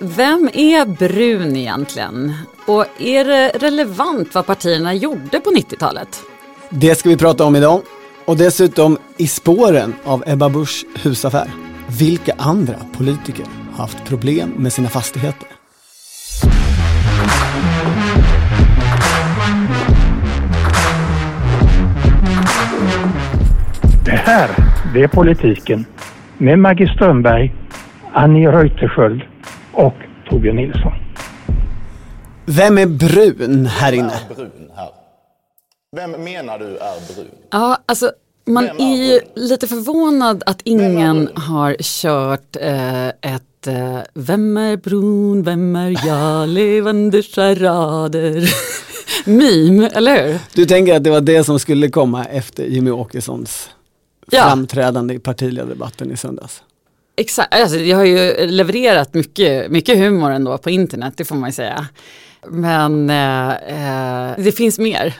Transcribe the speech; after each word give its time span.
Vem 0.00 0.50
är 0.52 0.86
brun 0.86 1.56
egentligen? 1.56 2.32
Och 2.66 2.86
är 2.98 3.24
det 3.24 3.48
relevant 3.48 4.34
vad 4.34 4.46
partierna 4.46 4.94
gjorde 4.94 5.40
på 5.40 5.50
90-talet? 5.50 6.22
Det 6.70 6.94
ska 6.94 7.08
vi 7.08 7.16
prata 7.16 7.44
om 7.44 7.56
idag. 7.56 7.80
Och 8.24 8.36
dessutom 8.36 8.98
i 9.16 9.26
spåren 9.26 9.94
av 10.04 10.24
Ebba 10.26 10.48
Buschs 10.48 10.84
husaffär. 11.02 11.50
Vilka 11.98 12.32
andra 12.38 12.74
politiker 12.92 13.46
har 13.72 13.78
haft 13.78 14.04
problem 14.04 14.52
med 14.56 14.72
sina 14.72 14.88
fastigheter? 14.88 15.48
Det 24.04 24.16
här, 24.16 24.50
det 24.94 25.02
är 25.02 25.08
politiken 25.08 25.86
med 26.38 26.58
Maggie 26.58 26.94
Strömberg, 26.94 27.54
Annie 28.12 28.46
Reuterskiöld 28.48 29.22
och 29.76 29.94
Torbjörn 30.30 30.56
Nilsson. 30.56 30.92
Vem 32.46 32.78
är 32.78 32.86
brun 32.86 33.66
här 33.66 33.92
inne? 33.92 34.12
är 34.30 34.34
brun 34.34 34.70
här? 34.76 34.88
Vem 35.96 36.10
menar 36.24 36.58
du 36.58 36.64
är 36.76 37.14
brun? 37.14 37.26
Ja, 37.50 37.78
alltså 37.86 38.12
man 38.46 38.64
Vem 38.64 38.76
är 38.76 38.92
är 38.92 38.96
ju 38.96 39.18
brun? 39.20 39.30
lite 39.48 39.66
förvånad 39.68 40.42
att 40.46 40.62
Vem 40.64 40.80
ingen 40.80 41.28
har 41.34 41.76
kört 41.80 42.56
eh, 42.60 43.08
ett 43.08 43.66
eh, 43.66 43.98
Vem 44.14 44.56
är 44.56 44.76
brun, 44.76 45.42
vem 45.42 45.76
är 45.76 46.06
jag, 46.06 46.48
levande 46.48 47.22
charader. 47.22 48.44
Meme, 49.26 49.88
eller 49.88 50.26
hur? 50.26 50.38
Du 50.54 50.64
tänker 50.66 50.96
att 50.96 51.04
det 51.04 51.10
var 51.10 51.20
det 51.20 51.44
som 51.44 51.58
skulle 51.58 51.88
komma 51.88 52.24
efter 52.24 52.64
Jimmy 52.64 52.90
Åkessons 52.90 53.70
Ja. 54.30 54.42
framträdande 54.42 55.14
i 55.14 55.18
partiledardebatten 55.18 56.10
i 56.12 56.16
söndags? 56.16 56.62
Exakt, 57.16 57.54
alltså, 57.54 57.78
jag 57.78 57.96
har 57.96 58.04
ju 58.04 58.46
levererat 58.46 59.14
mycket, 59.14 59.70
mycket 59.70 59.98
humor 59.98 60.30
ändå 60.30 60.58
på 60.58 60.70
internet, 60.70 61.14
det 61.16 61.24
får 61.24 61.36
man 61.36 61.48
ju 61.48 61.52
säga. 61.52 61.86
Men 62.48 63.10
eh, 63.10 63.50
eh, 63.50 64.34
det 64.38 64.52
finns 64.52 64.78
mer. 64.78 65.14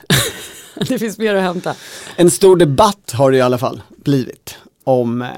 det 0.88 0.98
finns 0.98 1.18
mer 1.18 1.34
att 1.34 1.42
hämta. 1.42 1.74
En 2.16 2.30
stor 2.30 2.56
debatt 2.56 3.12
har 3.12 3.30
det 3.30 3.36
i 3.36 3.40
alla 3.40 3.58
fall 3.58 3.82
blivit 4.04 4.58
om 4.84 5.22
eh, 5.22 5.28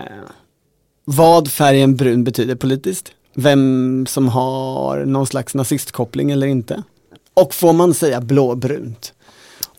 vad 1.04 1.50
färgen 1.50 1.96
brun 1.96 2.24
betyder 2.24 2.54
politiskt. 2.54 3.12
Vem 3.34 4.06
som 4.08 4.28
har 4.28 5.04
någon 5.04 5.26
slags 5.26 5.54
nazistkoppling 5.54 6.30
eller 6.30 6.46
inte. 6.46 6.82
Och 7.34 7.54
får 7.54 7.72
man 7.72 7.94
säga 7.94 8.20
blåbrunt 8.20 9.12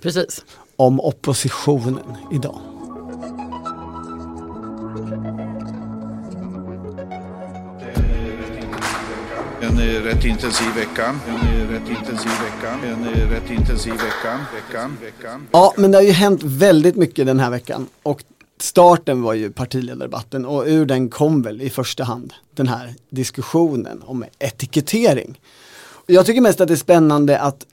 Precis. 0.01 0.45
om 0.75 0.99
oppositionen 0.99 2.17
idag. 2.31 2.68
En 9.79 10.03
rätt 10.03 10.25
intensiv 10.25 10.67
vecka. 10.75 11.15
En 11.27 11.67
rätt 11.69 11.89
intensiv 11.89 12.31
vecka. 12.31 12.73
En 12.83 13.29
rätt 13.29 13.49
intensiv 13.49 13.93
vecka. 13.93 14.39
Veckan. 14.53 14.97
Veckan. 15.01 15.47
Ja, 15.51 15.73
men 15.77 15.91
det 15.91 15.97
har 15.97 16.03
ju 16.03 16.11
hänt 16.11 16.43
väldigt 16.43 16.95
mycket 16.95 17.25
den 17.25 17.39
här 17.39 17.49
veckan. 17.49 17.87
Och 18.03 18.23
starten 18.59 19.21
var 19.21 19.33
ju 19.33 19.51
partiledardebatten 19.51 20.45
och 20.45 20.63
ur 20.67 20.85
den 20.85 21.09
kom 21.09 21.41
väl 21.41 21.61
i 21.61 21.69
första 21.69 22.03
hand 22.03 22.33
den 22.55 22.67
här 22.67 22.93
diskussionen 23.09 24.01
om 24.05 24.25
etikettering. 24.39 25.39
Och 25.91 26.09
Jag 26.09 26.25
tycker 26.25 26.41
mest 26.41 26.61
att 26.61 26.67
det 26.67 26.73
är 26.73 26.75
spännande 26.75 27.39
att 27.39 27.65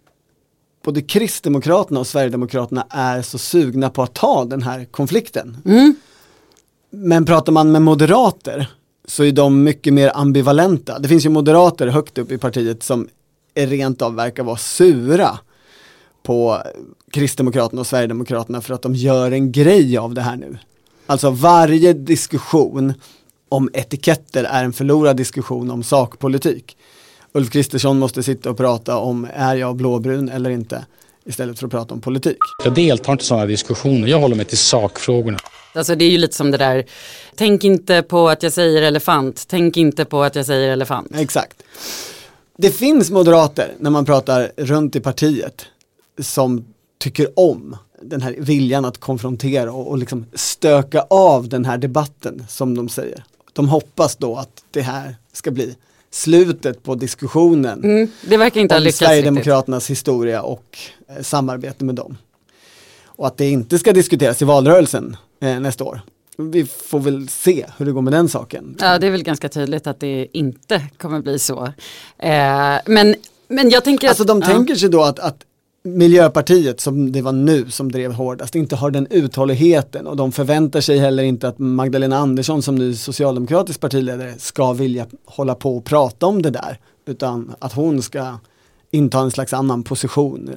både 0.84 1.02
Kristdemokraterna 1.02 2.00
och 2.00 2.06
Sverigedemokraterna 2.06 2.86
är 2.90 3.22
så 3.22 3.38
sugna 3.38 3.90
på 3.90 4.02
att 4.02 4.14
ta 4.14 4.44
den 4.44 4.62
här 4.62 4.84
konflikten. 4.84 5.56
Men 6.90 7.24
pratar 7.24 7.52
man 7.52 7.72
med 7.72 7.82
moderater 7.82 8.68
så 9.06 9.24
är 9.24 9.32
de 9.32 9.62
mycket 9.62 9.94
mer 9.94 10.12
ambivalenta. 10.14 10.98
Det 10.98 11.08
finns 11.08 11.24
ju 11.24 11.28
moderater 11.28 11.86
högt 11.86 12.18
upp 12.18 12.32
i 12.32 12.38
partiet 12.38 12.82
som 12.82 13.08
är 13.54 13.66
rent 13.66 14.02
av 14.02 14.14
verkar 14.14 14.42
vara 14.42 14.56
sura 14.56 15.38
på 16.22 16.62
Kristdemokraterna 17.10 17.80
och 17.80 17.86
Sverigedemokraterna 17.86 18.60
för 18.60 18.74
att 18.74 18.82
de 18.82 18.94
gör 18.94 19.30
en 19.30 19.52
grej 19.52 19.98
av 19.98 20.14
det 20.14 20.20
här 20.20 20.36
nu. 20.36 20.58
Alltså 21.06 21.30
varje 21.30 21.92
diskussion 21.92 22.94
om 23.48 23.70
etiketter 23.72 24.44
är 24.44 24.64
en 24.64 24.72
förlorad 24.72 25.16
diskussion 25.16 25.70
om 25.70 25.82
sakpolitik. 25.82 26.76
Ulf 27.32 27.50
Kristersson 27.50 27.98
måste 27.98 28.22
sitta 28.22 28.50
och 28.50 28.56
prata 28.56 28.96
om 28.98 29.26
är 29.34 29.56
jag 29.56 29.76
blåbrun 29.76 30.28
eller 30.28 30.50
inte 30.50 30.84
istället 31.24 31.58
för 31.58 31.66
att 31.66 31.72
prata 31.72 31.94
om 31.94 32.00
politik. 32.00 32.36
Jag 32.64 32.74
deltar 32.74 33.12
inte 33.12 33.22
i 33.22 33.26
sådana 33.26 33.46
diskussioner. 33.46 34.08
Jag 34.08 34.18
håller 34.18 34.36
mig 34.36 34.44
till 34.44 34.58
sakfrågorna. 34.58 35.38
Alltså 35.76 35.94
det 35.94 36.04
är 36.04 36.10
ju 36.10 36.18
lite 36.18 36.34
som 36.34 36.50
det 36.50 36.58
där, 36.58 36.84
tänk 37.34 37.64
inte 37.64 38.02
på 38.02 38.28
att 38.28 38.42
jag 38.42 38.52
säger 38.52 38.82
elefant, 38.82 39.44
tänk 39.48 39.76
inte 39.76 40.04
på 40.04 40.22
att 40.22 40.36
jag 40.36 40.46
säger 40.46 40.68
elefant. 40.68 41.10
Exakt. 41.14 41.62
Det 42.58 42.70
finns 42.70 43.10
moderater 43.10 43.72
när 43.78 43.90
man 43.90 44.04
pratar 44.04 44.52
runt 44.56 44.96
i 44.96 45.00
partiet 45.00 45.66
som 46.20 46.64
tycker 46.98 47.28
om 47.36 47.76
den 48.02 48.22
här 48.22 48.34
viljan 48.38 48.84
att 48.84 48.98
konfrontera 48.98 49.72
och, 49.72 49.88
och 49.88 49.98
liksom 49.98 50.26
stöka 50.34 51.00
av 51.10 51.48
den 51.48 51.64
här 51.64 51.78
debatten 51.78 52.44
som 52.48 52.76
de 52.76 52.88
säger. 52.88 53.24
De 53.52 53.68
hoppas 53.68 54.16
då 54.16 54.36
att 54.36 54.64
det 54.70 54.82
här 54.82 55.16
ska 55.32 55.50
bli 55.50 55.76
slutet 56.10 56.82
på 56.82 56.94
diskussionen 56.94 57.84
Mm, 57.84 58.08
det 58.22 58.36
verkar 58.36 58.60
inte 58.60 58.74
ha 58.74 58.78
om 58.78 58.84
riktigt. 58.84 59.06
Sverigedemokraternas 59.06 59.90
historia 59.90 60.42
och 60.42 60.78
eh, 61.08 61.22
samarbete 61.22 61.84
med 61.84 61.94
dem. 61.94 62.16
Och 63.04 63.26
att 63.26 63.36
det 63.36 63.50
inte 63.50 63.78
ska 63.78 63.92
diskuteras 63.92 64.42
i 64.42 64.44
valrörelsen 64.44 65.16
eh, 65.40 65.60
nästa 65.60 65.84
år. 65.84 66.00
Vi 66.38 66.66
får 66.66 67.00
väl 67.00 67.28
se 67.28 67.66
hur 67.76 67.86
det 67.86 67.92
går 67.92 68.02
med 68.02 68.12
den 68.12 68.28
saken. 68.28 68.76
Ja, 68.80 68.98
det 68.98 69.06
är 69.06 69.10
väl 69.10 69.22
ganska 69.22 69.48
tydligt 69.48 69.86
att 69.86 70.00
det 70.00 70.26
inte 70.32 70.82
kommer 70.98 71.20
bli 71.20 71.38
så. 71.38 71.64
Eh, 72.18 72.78
men, 72.86 73.14
men 73.48 73.70
jag 73.70 73.84
tänker 73.84 74.08
Alltså 74.08 74.22
att... 74.22 74.28
de 74.28 74.40
ja. 74.40 74.46
tänker 74.46 74.74
sig 74.74 74.88
då 74.88 75.02
att, 75.02 75.18
att 75.18 75.44
Miljöpartiet 75.86 76.80
som 76.80 77.12
det 77.12 77.22
var 77.22 77.32
nu 77.32 77.70
som 77.70 77.92
drev 77.92 78.12
hårdast 78.12 78.54
inte 78.54 78.76
har 78.76 78.90
den 78.90 79.06
uthålligheten 79.10 80.06
och 80.06 80.16
de 80.16 80.32
förväntar 80.32 80.80
sig 80.80 80.98
heller 80.98 81.22
inte 81.22 81.48
att 81.48 81.58
Magdalena 81.58 82.16
Andersson 82.18 82.62
som 82.62 82.74
nu 82.74 82.94
socialdemokratisk 82.94 83.80
partiledare 83.80 84.34
ska 84.38 84.72
vilja 84.72 85.06
hålla 85.24 85.54
på 85.54 85.76
och 85.76 85.84
prata 85.84 86.26
om 86.26 86.42
det 86.42 86.50
där 86.50 86.78
utan 87.06 87.54
att 87.58 87.72
hon 87.72 88.02
ska 88.02 88.38
inta 88.90 89.20
en 89.20 89.30
slags 89.30 89.52
annan 89.52 89.82
position. 89.82 90.50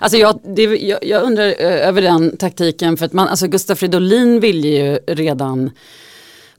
Alltså 0.00 0.18
jag, 0.18 0.40
det, 0.44 0.62
jag, 0.62 0.98
jag 1.04 1.22
undrar 1.22 1.46
eh, 1.46 1.88
över 1.88 2.02
den 2.02 2.36
taktiken 2.36 2.96
för 2.96 3.06
att 3.06 3.12
man, 3.12 3.28
alltså 3.28 3.46
Gustaf 3.46 3.78
Fridolin 3.78 4.40
ville 4.40 4.68
ju 4.68 4.98
redan 5.06 5.70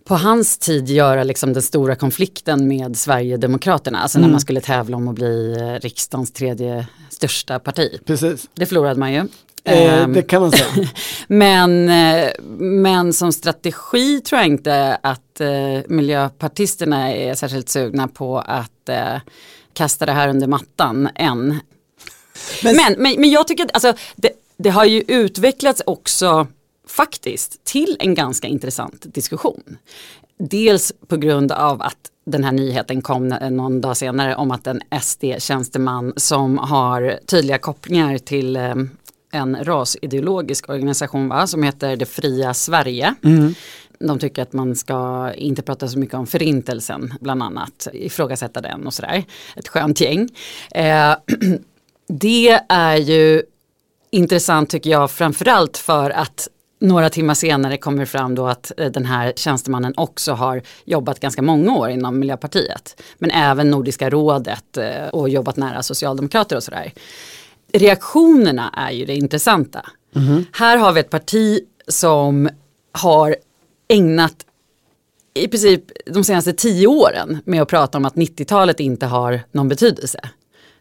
på 0.03 0.15
hans 0.15 0.57
tid 0.57 0.89
göra 0.89 1.23
liksom 1.23 1.53
den 1.53 1.61
stora 1.61 1.95
konflikten 1.95 2.67
med 2.67 2.97
Sverigedemokraterna, 2.97 3.99
alltså 3.99 4.19
när 4.19 4.27
man 4.27 4.39
skulle 4.39 4.61
tävla 4.61 4.97
om 4.97 5.07
att 5.07 5.15
bli 5.15 5.57
eh, 5.59 5.79
riksdagens 5.81 6.31
tredje 6.31 6.87
största 7.09 7.59
parti. 7.59 7.99
Precis, 8.05 8.49
Det 8.53 8.65
förlorade 8.65 8.99
man 8.99 9.13
ju. 9.13 9.19
eh, 9.63 10.03
Ehm, 10.03 10.13
det 10.13 10.21
kan 10.21 10.41
man 10.41 10.51
säga. 10.51 10.87
men, 11.27 11.89
eh, 11.89 12.29
men 12.59 13.13
som 13.13 13.31
strategi 13.33 14.21
tror 14.21 14.39
jag 14.39 14.47
inte 14.47 14.97
att 15.03 15.41
eh, 15.41 15.47
miljöpartisterna 15.87 17.13
är 17.15 17.35
särskilt 17.35 17.69
sugna 17.69 18.07
på 18.07 18.39
att 18.39 18.89
eh, 18.89 19.15
kasta 19.73 20.05
det 20.05 20.11
här 20.11 20.27
under 20.29 20.47
mattan 20.47 21.09
än. 21.15 21.59
Men- 22.63 22.75
Men, 22.75 22.95
men, 22.97 23.21
men, 23.21 23.29
jag 23.29 23.47
tycker 23.47 23.65
att 23.65 23.73
alltså, 23.73 23.93
det, 24.15 24.31
det 24.57 24.69
har 24.69 24.85
ju 24.85 25.01
utvecklats 25.07 25.81
också 25.85 26.47
faktiskt 26.87 27.63
till 27.63 27.97
en 27.99 28.15
ganska 28.15 28.47
intressant 28.47 29.05
diskussion. 29.13 29.77
Dels 30.39 30.93
på 31.07 31.17
grund 31.17 31.51
av 31.51 31.81
att 31.81 31.97
den 32.25 32.43
här 32.43 32.51
nyheten 32.51 33.01
kom 33.01 33.27
någon 33.27 33.81
dag 33.81 33.97
senare 33.97 34.35
om 34.35 34.51
att 34.51 34.67
en 34.67 34.81
SD-tjänsteman 35.01 36.13
som 36.17 36.57
har 36.57 37.19
tydliga 37.25 37.57
kopplingar 37.57 38.17
till 38.17 38.55
eh, 38.55 38.75
en 39.31 39.63
rasideologisk 39.63 40.69
organisation 40.69 41.27
va, 41.29 41.47
som 41.47 41.63
heter 41.63 41.95
Det 41.95 42.05
fria 42.05 42.53
Sverige. 42.53 43.15
De 43.99 44.19
tycker 44.19 44.41
att 44.41 44.53
man 44.53 44.75
ska 44.75 45.31
inte 45.33 45.61
prata 45.61 45.87
så 45.87 45.99
mycket 45.99 46.15
om 46.15 46.27
förintelsen 46.27 47.13
bland 47.21 47.43
annat, 47.43 47.87
ifrågasätta 47.93 48.61
den 48.61 48.87
och 48.87 48.93
sådär. 48.93 49.23
Ett 49.55 49.67
skönt 49.67 50.01
gäng. 50.01 50.29
Eh, 50.71 51.15
det 52.09 52.61
är 52.69 52.95
ju 52.95 53.43
intressant 54.11 54.69
tycker 54.69 54.89
jag 54.89 55.11
framförallt 55.11 55.77
för 55.77 56.09
att 56.09 56.47
några 56.79 57.09
timmar 57.09 57.33
senare 57.33 57.77
kommer 57.77 58.05
fram 58.05 58.35
då 58.35 58.47
att 58.47 58.71
eh, 58.77 58.91
den 58.91 59.05
här 59.05 59.33
tjänstemannen 59.35 59.93
också 59.97 60.33
har 60.33 60.61
jobbat 60.85 61.19
ganska 61.19 61.41
många 61.41 61.73
år 61.73 61.89
inom 61.89 62.19
Miljöpartiet. 62.19 63.01
Men 63.17 63.31
även 63.31 63.69
Nordiska 63.69 64.09
rådet 64.09 64.77
eh, 64.77 65.07
och 65.07 65.29
jobbat 65.29 65.57
nära 65.57 65.83
socialdemokrater 65.83 66.55
och 66.55 66.63
sådär. 66.63 66.93
Reaktionerna 67.73 68.73
är 68.77 68.91
ju 68.91 69.05
det 69.05 69.15
intressanta. 69.15 69.85
Här 70.51 70.77
har 70.77 70.91
vi 70.91 70.99
ett 70.99 71.09
parti 71.09 71.59
som 71.87 72.49
har 72.91 73.35
ägnat 73.87 74.45
i 75.33 75.47
princip 75.47 75.83
de 76.05 76.23
senaste 76.23 76.53
tio 76.53 76.87
åren 76.87 77.37
med 77.45 77.61
att 77.61 77.67
prata 77.67 77.97
om 77.97 78.05
att 78.05 78.15
90-talet 78.15 78.79
inte 78.79 79.05
har 79.05 79.41
någon 79.51 79.67
betydelse. 79.67 80.19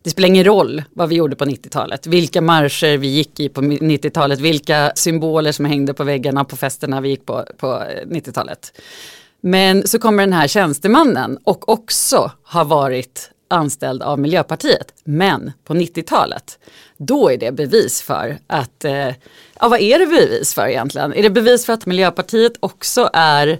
Det 0.02 0.10
spelar 0.10 0.28
ingen 0.28 0.44
roll 0.44 0.82
vad 0.90 1.08
vi 1.08 1.14
gjorde 1.14 1.36
på 1.36 1.44
90-talet, 1.44 2.06
vilka 2.06 2.40
marscher 2.40 2.96
vi 2.96 3.08
gick 3.08 3.40
i 3.40 3.48
på 3.48 3.60
90-talet, 3.60 4.40
vilka 4.40 4.92
symboler 4.94 5.52
som 5.52 5.64
hängde 5.64 5.94
på 5.94 6.04
väggarna 6.04 6.44
på 6.44 6.56
festerna 6.56 7.00
vi 7.00 7.08
gick 7.08 7.26
på 7.26 7.44
på 7.56 7.66
eh, 7.66 8.06
90-talet. 8.06 8.80
Men 9.40 9.88
så 9.88 9.98
kommer 9.98 10.22
den 10.22 10.32
här 10.32 10.48
tjänstemannen 10.48 11.38
och 11.44 11.68
också 11.68 12.30
har 12.42 12.64
varit 12.64 13.30
anställd 13.48 14.02
av 14.02 14.18
Miljöpartiet. 14.18 14.92
Men 15.04 15.52
på 15.64 15.74
90-talet, 15.74 16.58
då 16.96 17.30
är 17.30 17.36
det 17.36 17.52
bevis 17.52 18.02
för 18.02 18.38
att, 18.46 18.84
eh, 18.84 19.08
ja 19.60 19.68
vad 19.68 19.80
är 19.80 19.98
det 19.98 20.06
bevis 20.06 20.54
för 20.54 20.66
egentligen? 20.66 21.14
Är 21.14 21.22
det 21.22 21.30
bevis 21.30 21.66
för 21.66 21.72
att 21.72 21.86
Miljöpartiet 21.86 22.52
också 22.60 23.10
är 23.12 23.46
eh, 23.46 23.58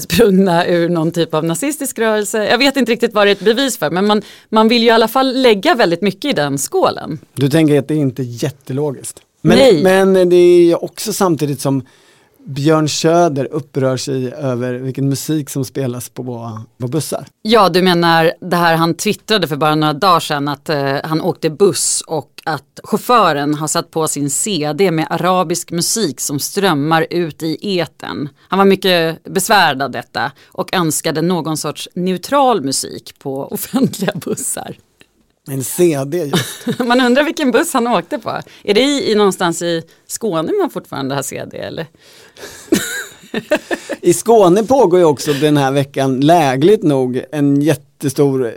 sprungna 0.00 0.66
ur 0.66 0.88
någon 0.88 1.10
typ 1.10 1.34
av 1.34 1.44
nazistisk 1.44 1.98
rörelse? 1.98 2.44
Jag 2.44 2.58
vet 2.58 2.76
inte 2.76 2.92
riktigt 2.92 3.14
vad 3.14 3.26
det 3.26 3.30
är 3.30 3.32
ett 3.32 3.40
bevis 3.40 3.78
för 3.78 3.90
men 3.90 4.06
man, 4.06 4.22
man 4.48 4.68
vill 4.68 4.82
ju 4.82 4.88
i 4.88 4.90
alla 4.90 5.08
fall 5.08 5.42
lägga 5.42 5.74
väldigt 5.74 6.02
mycket 6.02 6.24
i 6.24 6.32
den 6.32 6.58
skålen. 6.58 7.18
Du 7.34 7.50
tänker 7.50 7.78
att 7.78 7.88
det 7.88 7.94
är 7.94 7.98
inte 7.98 8.22
är 8.22 8.44
jättelogiskt? 8.44 9.20
Nej. 9.40 9.82
Men, 9.82 10.12
men 10.12 10.28
det 10.28 10.36
är 10.36 10.84
också 10.84 11.12
samtidigt 11.12 11.60
som 11.60 11.82
Björn 12.48 12.88
Söder 12.88 13.48
upprör 13.50 13.96
sig 13.96 14.32
över 14.32 14.74
vilken 14.74 15.08
musik 15.08 15.50
som 15.50 15.64
spelas 15.64 16.08
på, 16.08 16.58
på 16.78 16.88
bussar. 16.88 17.26
Ja, 17.42 17.68
du 17.68 17.82
menar 17.82 18.32
det 18.40 18.56
här 18.56 18.76
han 18.76 18.94
twittrade 18.94 19.48
för 19.48 19.56
bara 19.56 19.74
några 19.74 19.92
dagar 19.92 20.20
sedan 20.20 20.48
att 20.48 20.68
eh, 20.68 20.96
han 21.04 21.20
åkte 21.20 21.50
buss 21.50 22.02
och 22.06 22.42
att 22.44 22.80
chauffören 22.84 23.54
har 23.54 23.66
satt 23.66 23.90
på 23.90 24.08
sin 24.08 24.30
CD 24.30 24.90
med 24.90 25.06
arabisk 25.10 25.70
musik 25.70 26.20
som 26.20 26.38
strömmar 26.40 27.06
ut 27.10 27.42
i 27.42 27.78
eten. 27.78 28.28
Han 28.48 28.58
var 28.58 28.66
mycket 28.66 29.24
besvärad 29.24 29.82
av 29.82 29.90
detta 29.90 30.32
och 30.46 30.74
önskade 30.74 31.22
någon 31.22 31.56
sorts 31.56 31.88
neutral 31.94 32.64
musik 32.64 33.14
på 33.18 33.44
offentliga 33.50 34.12
bussar. 34.14 34.76
En 35.50 35.64
CD 35.64 36.24
just. 36.24 36.78
Man 36.86 37.00
undrar 37.00 37.24
vilken 37.24 37.50
buss 37.50 37.72
han 37.72 37.86
åkte 37.86 38.18
på. 38.18 38.30
Är 38.62 38.74
det 38.74 38.80
i, 38.80 39.12
i 39.12 39.14
någonstans 39.14 39.62
i 39.62 39.82
Skåne 40.06 40.52
man 40.52 40.70
fortfarande 40.70 41.14
har 41.14 41.22
CD 41.22 41.58
eller? 41.58 41.86
I 44.00 44.14
Skåne 44.14 44.62
pågår 44.64 45.00
ju 45.00 45.04
också 45.04 45.32
den 45.32 45.56
här 45.56 45.72
veckan 45.72 46.20
lägligt 46.20 46.82
nog 46.82 47.22
en 47.32 47.62
jättestor 47.62 48.46
eh, 48.46 48.52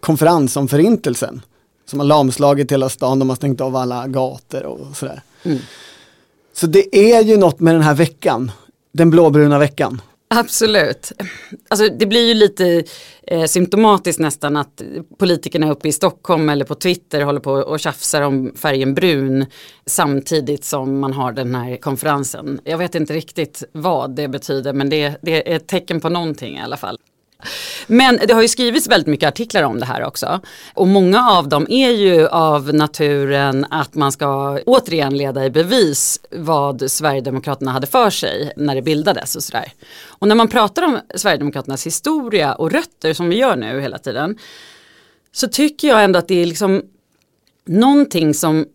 konferens 0.00 0.56
om 0.56 0.68
förintelsen. 0.68 1.42
Som 1.86 1.98
har 1.98 2.06
lamslagit 2.06 2.72
hela 2.72 2.88
stan, 2.88 3.18
de 3.18 3.28
har 3.28 3.36
stängt 3.36 3.60
av 3.60 3.76
alla 3.76 4.06
gator 4.06 4.62
och 4.62 4.96
sådär. 4.96 5.22
Mm. 5.42 5.58
Så 6.54 6.66
det 6.66 6.96
är 6.96 7.22
ju 7.22 7.36
något 7.36 7.60
med 7.60 7.74
den 7.74 7.82
här 7.82 7.94
veckan, 7.94 8.50
den 8.92 9.10
blåbruna 9.10 9.58
veckan. 9.58 10.00
Absolut. 10.34 11.12
Alltså, 11.68 11.88
det 11.88 12.06
blir 12.06 12.28
ju 12.28 12.34
lite 12.34 12.84
eh, 13.26 13.44
symptomatiskt 13.44 14.20
nästan 14.20 14.56
att 14.56 14.82
politikerna 15.18 15.70
uppe 15.70 15.88
i 15.88 15.92
Stockholm 15.92 16.48
eller 16.48 16.64
på 16.64 16.74
Twitter 16.74 17.20
håller 17.20 17.40
på 17.40 17.52
och 17.52 17.80
tjafsar 17.80 18.22
om 18.22 18.52
färgen 18.56 18.94
brun 18.94 19.46
samtidigt 19.86 20.64
som 20.64 20.98
man 20.98 21.12
har 21.12 21.32
den 21.32 21.54
här 21.54 21.76
konferensen. 21.76 22.60
Jag 22.64 22.78
vet 22.78 22.94
inte 22.94 23.14
riktigt 23.14 23.62
vad 23.72 24.16
det 24.16 24.28
betyder 24.28 24.72
men 24.72 24.88
det, 24.88 25.16
det 25.22 25.52
är 25.52 25.56
ett 25.56 25.66
tecken 25.66 26.00
på 26.00 26.08
någonting 26.08 26.56
i 26.56 26.60
alla 26.60 26.76
fall. 26.76 26.98
Men 27.86 28.18
det 28.26 28.34
har 28.34 28.42
ju 28.42 28.48
skrivits 28.48 28.88
väldigt 28.88 29.06
mycket 29.06 29.28
artiklar 29.28 29.62
om 29.62 29.80
det 29.80 29.86
här 29.86 30.04
också. 30.04 30.40
Och 30.74 30.86
många 30.86 31.30
av 31.30 31.48
dem 31.48 31.66
är 31.70 31.90
ju 31.90 32.28
av 32.28 32.74
naturen 32.74 33.66
att 33.70 33.94
man 33.94 34.12
ska 34.12 34.58
återigen 34.66 35.16
leda 35.16 35.44
i 35.44 35.50
bevis 35.50 36.20
vad 36.30 36.90
Sverigedemokraterna 36.90 37.70
hade 37.70 37.86
för 37.86 38.10
sig 38.10 38.52
när 38.56 38.74
det 38.74 38.82
bildades 38.82 39.36
och 39.36 39.42
sådär. 39.42 39.72
Och 40.06 40.28
när 40.28 40.34
man 40.34 40.48
pratar 40.48 40.82
om 40.82 40.98
Sverigedemokraternas 41.14 41.86
historia 41.86 42.54
och 42.54 42.70
rötter 42.70 43.14
som 43.14 43.28
vi 43.28 43.36
gör 43.36 43.56
nu 43.56 43.80
hela 43.80 43.98
tiden 43.98 44.38
så 45.32 45.48
tycker 45.48 45.88
jag 45.88 46.04
ändå 46.04 46.18
att 46.18 46.28
det 46.28 46.42
är 46.42 46.46
liksom 46.46 46.82
någonting 47.66 48.34
som 48.34 48.66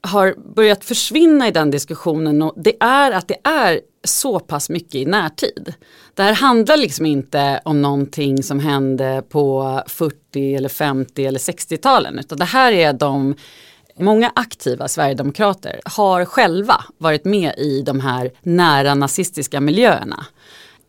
har 0.00 0.34
börjat 0.54 0.84
försvinna 0.84 1.48
i 1.48 1.50
den 1.50 1.70
diskussionen 1.70 2.42
och 2.42 2.54
det 2.56 2.76
är 2.80 3.12
att 3.12 3.28
det 3.28 3.36
är 3.44 3.80
så 4.04 4.40
pass 4.40 4.70
mycket 4.70 4.94
i 4.94 5.04
närtid. 5.04 5.74
Det 6.14 6.22
här 6.22 6.34
handlar 6.34 6.76
liksom 6.76 7.06
inte 7.06 7.60
om 7.64 7.82
någonting 7.82 8.42
som 8.42 8.60
hände 8.60 9.22
på 9.28 9.82
40 9.86 10.54
eller 10.54 10.68
50 10.68 11.26
eller 11.26 11.38
60-talen 11.38 12.18
utan 12.18 12.38
det 12.38 12.44
här 12.44 12.72
är 12.72 12.92
de 12.92 13.34
Många 13.96 14.32
aktiva 14.34 14.88
sverigedemokrater 14.88 15.80
har 15.84 16.24
själva 16.24 16.84
varit 16.98 17.24
med 17.24 17.54
i 17.58 17.82
de 17.82 18.00
här 18.00 18.32
nära 18.42 18.94
nazistiska 18.94 19.60
miljöerna. 19.60 20.26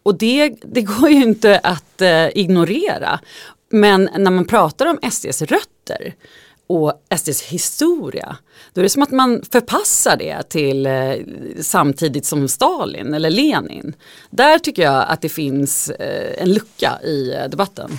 Och 0.04 0.18
det, 0.18 0.56
det 0.62 0.82
går 0.82 1.10
ju 1.10 1.24
inte 1.24 1.60
att 1.60 2.02
eh, 2.02 2.28
ignorera. 2.38 3.20
Men 3.70 4.10
när 4.18 4.32
man 4.32 4.46
pratar 4.46 4.86
om 4.86 5.12
SDs 5.12 5.42
rötter 5.42 6.14
och 6.68 6.94
SDs 7.18 7.42
historia. 7.42 8.38
Då 8.74 8.82
är 8.82 8.84
det 8.84 8.90
som 8.90 9.04
att 9.04 9.12
man 9.12 9.42
förpassar 9.52 10.18
det 10.18 10.50
till 10.50 10.86
eh, 10.86 11.14
samtidigt 11.62 12.26
som 12.26 12.48
Stalin 12.48 13.14
eller 13.14 13.30
Lenin. 13.30 13.94
Där 14.30 14.60
tycker 14.60 14.84
jag 14.84 15.06
att 15.08 15.22
det 15.22 15.30
finns 15.30 15.90
eh, 15.90 16.44
en 16.44 16.54
lucka 16.54 17.00
i 17.04 17.34
eh, 17.34 17.50
debatten. 17.50 17.92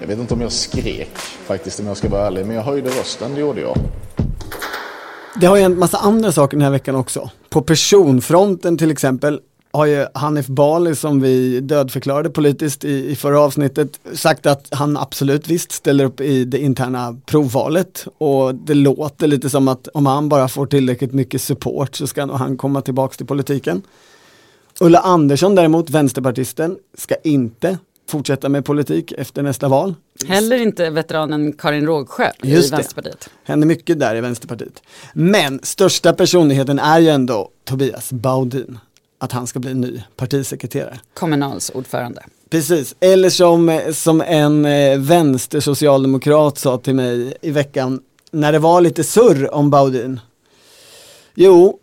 Jag 0.00 0.06
vet 0.08 0.18
inte 0.18 0.34
om 0.34 0.40
jag 0.40 0.52
skrek 0.52 1.18
faktiskt 1.46 1.80
om 1.80 1.86
jag 1.86 1.96
ska 1.96 2.08
vara 2.08 2.26
ärlig, 2.26 2.46
men 2.46 2.56
jag 2.56 2.62
höjde 2.62 2.90
rösten, 2.90 3.34
det 3.34 3.40
gjorde 3.40 3.60
jag. 3.60 3.76
Det 5.40 5.46
har 5.46 5.56
ju 5.56 5.62
en 5.62 5.78
massa 5.78 5.98
andra 5.98 6.32
saker 6.32 6.56
den 6.56 6.64
här 6.64 6.70
veckan 6.70 6.96
också. 6.96 7.30
På 7.48 7.62
personfronten 7.62 8.78
till 8.78 8.90
exempel 8.90 9.40
har 9.72 9.86
ju 9.86 10.06
Hanif 10.14 10.46
Bali 10.46 10.96
som 10.96 11.20
vi 11.20 11.60
dödförklarade 11.60 12.30
politiskt 12.30 12.84
i, 12.84 13.10
i 13.10 13.16
förra 13.16 13.40
avsnittet 13.40 14.00
sagt 14.12 14.46
att 14.46 14.68
han 14.70 14.96
absolut 14.96 15.48
visst 15.48 15.72
ställer 15.72 16.04
upp 16.04 16.20
i 16.20 16.44
det 16.44 16.58
interna 16.58 17.16
provvalet 17.26 18.06
och 18.18 18.54
det 18.54 18.74
låter 18.74 19.26
lite 19.26 19.50
som 19.50 19.68
att 19.68 19.88
om 19.88 20.06
han 20.06 20.28
bara 20.28 20.48
får 20.48 20.66
tillräckligt 20.66 21.12
mycket 21.12 21.42
support 21.42 21.96
så 21.96 22.06
ska 22.06 22.32
han 22.32 22.56
komma 22.56 22.82
tillbaks 22.82 23.16
till 23.16 23.26
politiken. 23.26 23.82
Ulla 24.80 24.98
Andersson 24.98 25.54
däremot, 25.54 25.90
vänsterpartisten, 25.90 26.76
ska 26.98 27.14
inte 27.24 27.78
fortsätta 28.10 28.48
med 28.48 28.64
politik 28.64 29.12
efter 29.12 29.42
nästa 29.42 29.68
val. 29.68 29.94
Heller 30.26 30.58
inte 30.58 30.90
veteranen 30.90 31.52
Karin 31.52 31.86
Rågsjö 31.86 32.30
Just 32.42 32.66
i 32.66 32.70
det. 32.70 32.76
Vänsterpartiet. 32.76 33.30
Händer 33.44 33.66
mycket 33.66 34.00
där 34.00 34.16
i 34.16 34.20
Vänsterpartiet. 34.20 34.82
Men 35.12 35.60
största 35.62 36.12
personligheten 36.12 36.78
är 36.78 36.98
ju 36.98 37.08
ändå 37.08 37.50
Tobias 37.64 38.12
Baudin. 38.12 38.78
Att 39.22 39.32
han 39.32 39.46
ska 39.46 39.58
bli 39.58 39.74
ny 39.74 40.02
partisekreterare. 40.16 41.00
Kommunals 41.14 41.70
ordförande. 41.74 42.22
Precis, 42.50 42.96
eller 43.00 43.30
som, 43.30 43.80
som 43.92 44.20
en 44.20 44.64
eh, 44.64 44.98
vänstersocialdemokrat 44.98 46.58
sa 46.58 46.78
till 46.78 46.94
mig 46.94 47.34
i 47.40 47.50
veckan 47.50 48.00
när 48.30 48.52
det 48.52 48.58
var 48.58 48.80
lite 48.80 49.04
surr 49.04 49.54
om 49.54 49.70
Baudin. 49.70 50.20
Jo, 51.34 51.78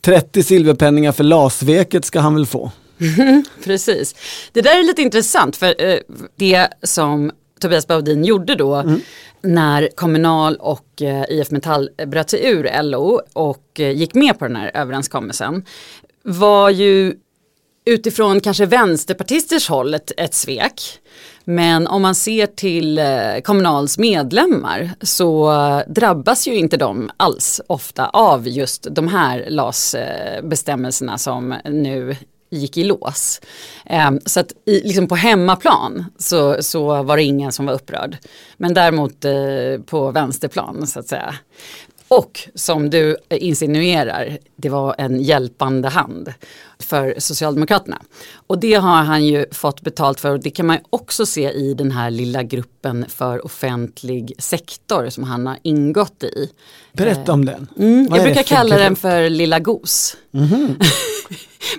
30 0.00 0.42
silverpenningar 0.42 1.12
för 1.12 1.24
lasveket 1.24 2.04
ska 2.04 2.20
han 2.20 2.34
väl 2.34 2.46
få. 2.46 2.70
Precis. 3.64 4.14
Det 4.52 4.60
där 4.60 4.78
är 4.80 4.84
lite 4.84 5.02
intressant 5.02 5.56
för 5.56 5.84
eh, 5.84 5.98
det 6.36 6.68
som 6.82 7.30
Tobias 7.60 7.86
Baudin 7.86 8.24
gjorde 8.24 8.54
då 8.54 8.84
när 9.42 9.88
Kommunal 9.94 10.56
och 10.56 11.02
eh, 11.02 11.24
IF 11.28 11.50
Metall 11.50 11.90
bröt 12.06 12.30
sig 12.30 12.46
ur 12.46 12.82
LO 12.82 13.20
och 13.32 13.64
gick 13.76 14.14
med 14.14 14.38
på 14.38 14.46
den 14.46 14.56
här 14.56 14.70
överenskommelsen 14.74 15.64
var 16.28 16.70
ju 16.70 17.14
utifrån 17.84 18.40
kanske 18.40 18.66
vänsterpartisters 18.66 19.68
håll 19.68 19.94
ett, 19.94 20.12
ett 20.16 20.34
svek. 20.34 21.00
Men 21.44 21.86
om 21.86 22.02
man 22.02 22.14
ser 22.14 22.46
till 22.46 22.98
eh, 22.98 23.40
Kommunals 23.44 23.98
medlemmar 23.98 24.90
så 25.00 25.52
eh, 25.52 25.92
drabbas 25.92 26.48
ju 26.48 26.54
inte 26.54 26.76
de 26.76 27.10
alls 27.16 27.60
ofta 27.66 28.08
av 28.08 28.48
just 28.48 28.86
de 28.90 29.08
här 29.08 29.46
LAS-bestämmelserna 29.50 31.12
eh, 31.12 31.16
som 31.16 31.54
nu 31.64 32.16
gick 32.50 32.76
i 32.76 32.84
lås. 32.84 33.40
Ehm, 33.86 34.20
så 34.26 34.40
att 34.40 34.52
i, 34.66 34.80
liksom 34.80 35.08
på 35.08 35.14
hemmaplan 35.14 36.04
så, 36.18 36.62
så 36.62 37.02
var 37.02 37.16
det 37.16 37.22
ingen 37.22 37.52
som 37.52 37.66
var 37.66 37.74
upprörd. 37.74 38.16
Men 38.56 38.74
däremot 38.74 39.24
på 39.86 40.10
vänsterplan 40.10 40.86
så 40.86 41.00
att 41.00 41.08
säga. 41.08 41.34
Och 42.08 42.48
som 42.54 42.90
du 42.90 43.16
insinuerar, 43.30 44.38
det 44.56 44.68
var 44.68 44.94
en 44.98 45.20
hjälpande 45.20 45.88
hand 45.88 46.32
för 46.78 47.14
Socialdemokraterna. 47.18 48.02
Och 48.46 48.58
det 48.58 48.74
har 48.74 49.02
han 49.02 49.26
ju 49.26 49.46
fått 49.52 49.80
betalt 49.80 50.20
för 50.20 50.32
och 50.32 50.40
det 50.40 50.50
kan 50.50 50.66
man 50.66 50.78
också 50.90 51.26
se 51.26 51.50
i 51.50 51.74
den 51.74 51.90
här 51.90 52.10
lilla 52.10 52.42
gruppen 52.42 53.04
för 53.08 53.44
offentlig 53.44 54.32
sektor 54.38 55.08
som 55.08 55.24
han 55.24 55.46
har 55.46 55.58
ingått 55.62 56.22
i. 56.22 56.50
Berätta 56.92 57.32
om 57.32 57.44
den. 57.44 57.66
Mm, 57.78 58.08
jag 58.10 58.22
brukar 58.22 58.42
kalla 58.42 58.78
den 58.78 58.96
för 58.96 59.30
Lilla 59.30 59.58
Gos. 59.58 60.16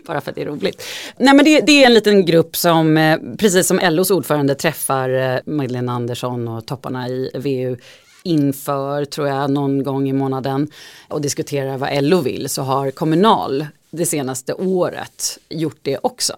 Bara 0.05 0.21
för 0.21 0.31
att 0.31 0.35
det 0.35 0.41
är 0.41 0.45
roligt. 0.45 0.83
Nej 1.17 1.33
men 1.33 1.45
det, 1.45 1.61
det 1.61 1.83
är 1.83 1.85
en 1.85 1.93
liten 1.93 2.25
grupp 2.25 2.55
som, 2.55 2.97
eh, 2.97 3.17
precis 3.37 3.67
som 3.67 3.79
LOs 3.83 4.11
ordförande 4.11 4.55
träffar 4.55 5.09
eh, 5.09 5.39
Magdalena 5.45 5.91
Andersson 5.91 6.47
och 6.47 6.65
topparna 6.65 7.09
i 7.09 7.31
VU 7.33 7.77
inför, 8.23 9.05
tror 9.05 9.27
jag, 9.27 9.51
någon 9.51 9.83
gång 9.83 10.09
i 10.09 10.13
månaden 10.13 10.71
och 11.07 11.21
diskuterar 11.21 11.77
vad 11.77 12.03
LO 12.03 12.21
vill 12.21 12.49
så 12.49 12.61
har 12.61 12.91
Kommunal 12.91 13.67
det 13.89 14.05
senaste 14.05 14.53
året 14.53 15.37
gjort 15.49 15.79
det 15.81 15.97
också. 16.03 16.33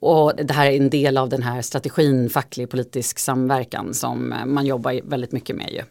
Och 0.00 0.32
det 0.36 0.52
här 0.52 0.66
är 0.66 0.76
en 0.76 0.90
del 0.90 1.18
av 1.18 1.28
den 1.28 1.42
här 1.42 1.62
strategin 1.62 2.30
facklig 2.30 2.70
politisk 2.70 3.18
samverkan 3.18 3.94
som 3.94 4.34
man 4.46 4.66
jobbar 4.66 5.00
väldigt 5.04 5.32
mycket 5.32 5.56
med 5.56 5.70
ju. 5.72 5.82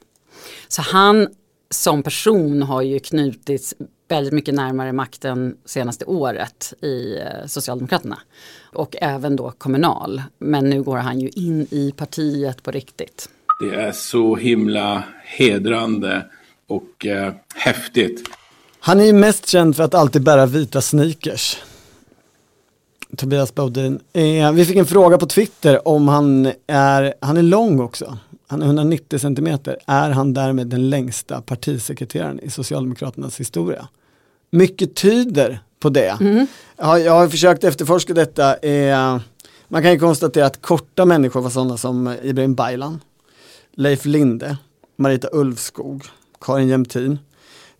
Så 0.67 0.81
han 0.81 1.27
som 1.69 2.03
person 2.03 2.63
har 2.63 2.81
ju 2.81 2.99
knutits 2.99 3.75
väldigt 4.07 4.33
mycket 4.33 4.53
närmare 4.53 4.93
makten 4.93 5.57
senaste 5.65 6.05
året 6.05 6.73
i 6.81 7.17
eh, 7.17 7.45
Socialdemokraterna. 7.47 8.19
Och 8.73 8.95
även 9.01 9.35
då 9.35 9.51
kommunal. 9.51 10.21
Men 10.37 10.69
nu 10.69 10.83
går 10.83 10.97
han 10.97 11.19
ju 11.19 11.29
in 11.29 11.67
i 11.71 11.93
partiet 11.97 12.63
på 12.63 12.71
riktigt. 12.71 13.29
Det 13.59 13.75
är 13.75 13.91
så 13.91 14.35
himla 14.35 15.03
hedrande 15.23 16.25
och 16.67 17.05
eh, 17.05 17.33
häftigt. 17.55 18.29
Han 18.79 18.99
är 18.99 19.05
ju 19.05 19.13
mest 19.13 19.47
känd 19.47 19.75
för 19.75 19.83
att 19.83 19.93
alltid 19.93 20.23
bära 20.23 20.45
vita 20.45 20.81
sneakers. 20.81 21.57
Tobias 23.17 23.55
Baudin. 23.55 23.99
Eh, 24.13 24.51
vi 24.51 24.65
fick 24.65 24.75
en 24.75 24.85
fråga 24.85 25.17
på 25.17 25.25
Twitter 25.25 25.87
om 25.87 26.07
han 26.07 26.51
är, 26.67 27.13
han 27.21 27.37
är 27.37 27.41
lång 27.41 27.79
också. 27.79 28.17
Han 28.47 28.61
är 28.61 28.65
190 28.65 29.19
centimeter. 29.19 29.77
Är 29.85 30.09
han 30.09 30.33
därmed 30.33 30.67
den 30.67 30.89
längsta 30.89 31.41
partisekreteraren 31.41 32.39
i 32.39 32.49
Socialdemokraternas 32.49 33.39
historia? 33.39 33.87
Mycket 34.51 34.95
tyder 34.95 35.59
på 35.79 35.89
det. 35.89 36.17
Mm. 36.21 36.47
Ja, 36.77 36.99
jag 36.99 37.11
har 37.11 37.27
försökt 37.27 37.63
efterforska 37.63 38.13
detta. 38.13 38.55
Eh, 38.57 39.19
man 39.67 39.81
kan 39.81 39.91
ju 39.91 39.99
konstatera 39.99 40.45
att 40.45 40.61
korta 40.61 41.05
människor 41.05 41.41
var 41.41 41.49
sådana 41.49 41.77
som 41.77 42.15
Ibrahim 42.23 42.55
Baylan, 42.55 42.99
Leif 43.77 44.05
Linde, 44.05 44.57
Marita 44.95 45.27
Ulvskog, 45.31 46.03
Karin 46.41 46.67
Jämtin. 46.67 47.19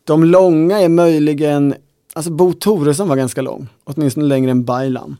De 0.04 0.24
långa 0.24 0.80
är 0.80 0.89
möjligen, 0.89 1.75
alltså 2.13 2.32
Bo 2.32 2.54
Toresson 2.54 3.08
var 3.10 3.16
ganska 3.16 3.42
lång, 3.42 3.68
åtminstone 3.84 4.25
längre 4.25 4.51
än 4.51 4.63
Baylan. 4.63 5.18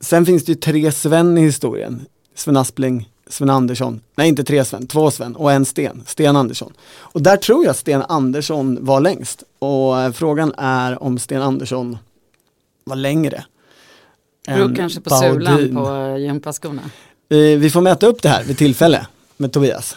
Sen 0.00 0.26
finns 0.26 0.44
det 0.44 0.52
ju 0.52 0.56
tre 0.58 0.92
Sven 0.92 1.38
i 1.38 1.40
historien. 1.40 2.06
Sven 2.34 2.56
Aspling, 2.56 3.08
Sven 3.26 3.50
Andersson, 3.50 4.00
nej 4.14 4.28
inte 4.28 4.44
tre 4.44 4.64
Sven, 4.64 4.86
två 4.86 5.10
Sven 5.10 5.36
och 5.36 5.52
en 5.52 5.64
Sten, 5.64 6.02
Sten 6.06 6.36
Andersson. 6.36 6.72
Och 6.98 7.22
där 7.22 7.36
tror 7.36 7.64
jag 7.64 7.76
Sten 7.76 8.02
Andersson 8.02 8.78
var 8.84 9.00
längst. 9.00 9.42
Och 9.58 10.00
eh, 10.00 10.12
frågan 10.12 10.52
är 10.58 11.02
om 11.02 11.18
Sten 11.18 11.42
Andersson 11.42 11.98
var 12.84 12.96
längre. 12.96 13.44
Beror 14.46 14.74
kanske 14.76 15.00
på 15.00 15.10
Baudin. 15.10 15.32
sulan 15.40 15.74
på 15.74 15.94
eh, 15.94 16.16
gympaskorna. 16.16 16.82
Eh, 17.28 17.36
Vi 17.38 17.70
får 17.70 17.80
mäta 17.80 18.06
upp 18.06 18.22
det 18.22 18.28
här 18.28 18.44
vid 18.44 18.58
tillfälle 18.58 19.06
med 19.42 19.52
Tobias. 19.52 19.96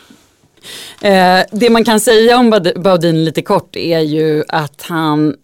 Eh, 1.02 1.40
det 1.52 1.70
man 1.70 1.84
kan 1.84 2.00
säga 2.00 2.38
om 2.38 2.50
Baudin 2.76 3.26
lite 3.26 3.42
kort 3.42 3.76
är 3.76 4.00
ju 4.00 4.44
att 4.48 4.82
han 4.82 5.36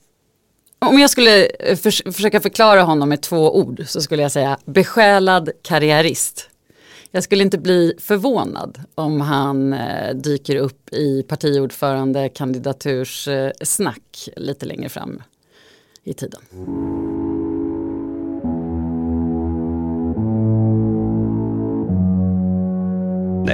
om 0.86 1.00
jag 1.00 1.10
skulle 1.10 1.46
eh, 1.46 1.78
för, 1.78 2.12
försöka 2.12 2.42
förklara 2.42 2.82
honom 2.82 3.10
med 3.10 3.22
två 3.22 3.58
ord 3.58 3.84
så 3.88 4.02
skulle 4.02 4.22
jag 4.22 4.32
säga 4.32 4.58
besjälad 4.66 5.50
karriärist. 5.62 6.50
Jag 7.12 7.24
skulle 7.24 7.44
inte 7.44 7.58
bli 7.58 7.94
förvånad 8.00 8.82
om 8.96 9.22
han 9.22 9.74
eh, 9.74 10.16
dyker 10.16 10.56
upp 10.56 10.94
i 10.94 11.24
partiordförande 11.24 12.30
kandidaturs 12.30 13.28
eh, 13.28 13.52
snack 13.62 14.30
lite 14.36 14.66
längre 14.66 14.90
fram 14.90 15.24
i 16.04 16.14
tiden. 16.14 16.42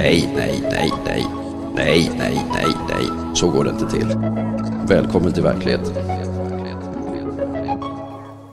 Nej, 0.02 0.30
nej, 0.36 0.60
nej, 0.70 0.92
nej. 1.04 1.26
Nej, 1.74 2.10
nej, 2.18 2.44
nej, 2.54 2.66
nej. 2.88 3.34
Så 3.34 3.50
går 3.50 3.64
det 3.64 3.70
inte 3.70 3.90
till. 3.90 4.06
Välkommen 4.88 5.32
till 5.32 5.42
verkligheten. 5.42 5.92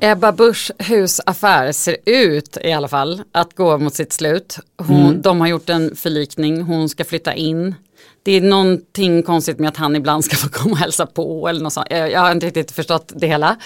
Ebba 0.02 0.32
Buschs 0.32 0.72
husaffär 0.80 1.72
ser 1.72 1.98
ut 2.06 2.58
i 2.64 2.72
alla 2.72 2.88
fall 2.88 3.22
att 3.32 3.56
gå 3.56 3.78
mot 3.78 3.94
sitt 3.94 4.14
slut. 4.14 4.58
Hon, 4.78 5.22
De 5.22 5.42
har 5.42 5.48
gjort 5.48 5.70
en 5.70 5.96
förlikning, 5.96 6.62
hon 6.62 6.90
ska 6.90 7.04
flytta 7.04 7.34
in. 7.34 7.76
Det 8.24 8.32
är 8.32 8.42
någonting 8.42 9.24
konstigt 9.24 9.60
med 9.60 9.68
att 9.68 9.78
han 9.78 9.96
ibland 9.96 10.26
ska 10.26 10.36
få 10.36 10.50
komma 10.50 10.72
och 10.72 10.78
hälsa 10.78 11.06
på 11.06 11.48
eller 11.48 11.62
något 11.62 11.74
sånt. 11.74 11.88
Jag, 11.90 12.12
jag 12.12 12.20
har 12.20 12.32
inte 12.32 12.46
riktigt 12.46 12.72
förstått 12.72 13.12
det 13.16 13.28
hela. 13.28 13.58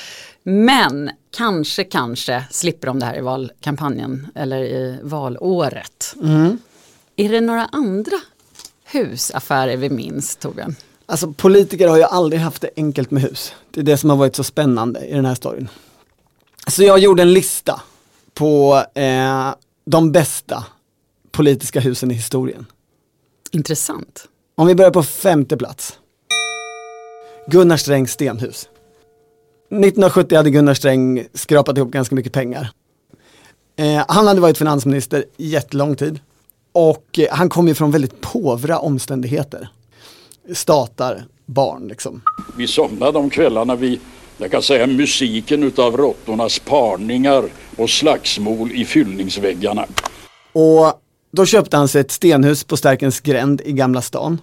Men 0.43 1.09
kanske, 1.38 1.83
kanske 1.83 2.43
slipper 2.51 2.88
de 2.88 3.00
det 3.00 3.05
här 3.05 3.17
i 3.17 3.21
valkampanjen 3.21 4.27
eller 4.36 4.63
i 4.63 5.00
valåret. 5.03 6.15
Är 7.19 7.29
det 7.29 7.41
några 7.41 7.65
andra 7.65 8.15
husaffärer 8.85 9.77
vi 9.77 9.89
minns, 9.89 10.35
Torbjörn? 10.35 10.75
Alltså 11.05 11.33
politiker 11.33 11.88
har 11.88 11.97
ju 11.97 12.03
aldrig 12.03 12.41
haft 12.41 12.61
det 12.61 12.69
enkelt 12.75 13.11
med 13.11 13.23
hus. 13.23 13.53
Det 13.71 13.79
är 13.79 13.83
det 13.83 13.97
som 13.97 14.09
har 14.09 14.17
varit 14.17 14.35
så 14.35 14.43
spännande 14.43 15.05
i 15.05 15.13
den 15.13 15.25
här 15.25 15.35
storyn. 15.35 15.69
Så 16.67 16.83
jag 16.83 16.99
gjorde 16.99 17.21
en 17.21 17.33
lista 17.33 17.81
på 18.33 18.83
eh, 18.95 19.53
de 19.85 20.11
bästa 20.11 20.65
politiska 21.31 21.79
husen 21.79 22.11
i 22.11 22.13
historien. 22.13 22.65
Intressant. 23.51 24.27
Om 24.55 24.67
vi 24.67 24.75
börjar 24.75 24.91
på 24.91 25.03
femte 25.03 25.57
plats. 25.57 25.99
Gunnar 27.47 27.77
Strängs 27.77 28.11
stenhus. 28.11 28.69
1970 29.69 30.35
hade 30.35 30.49
Gunnar 30.49 30.73
Sträng 30.73 31.27
skrapat 31.33 31.77
ihop 31.77 31.91
ganska 31.91 32.15
mycket 32.15 32.33
pengar. 32.33 32.71
Eh, 33.75 34.05
han 34.07 34.27
hade 34.27 34.41
varit 34.41 34.57
finansminister 34.57 35.25
jättelång 35.38 35.95
tid. 35.95 36.19
Och 36.71 37.19
eh, 37.19 37.27
han 37.31 37.49
kom 37.49 37.67
ju 37.67 37.73
från 37.73 37.91
väldigt 37.91 38.21
påvra 38.21 38.79
omständigheter. 38.79 39.69
Statar, 40.53 41.25
barn 41.45 41.88
liksom. 41.88 42.21
Vi 42.57 42.67
somnade 42.67 43.17
om 43.17 43.29
kvällarna 43.29 43.75
vid, 43.75 43.99
jag 44.38 44.51
kan 44.51 44.61
säga 44.61 44.88
musiken 44.88 45.63
utav 45.63 45.97
råttornas 45.97 46.59
parningar 46.59 47.43
och 47.77 47.89
slagsmål 47.89 48.71
i 48.71 48.85
fyllningsväggarna. 48.85 49.85
Och 50.53 51.01
då 51.31 51.45
köpte 51.45 51.77
han 51.77 51.88
sig 51.88 52.01
ett 52.01 52.11
stenhus 52.11 52.63
på 52.63 52.77
Stärkens 52.77 53.19
gränd 53.19 53.61
i 53.65 53.71
Gamla 53.71 54.01
stan. 54.01 54.41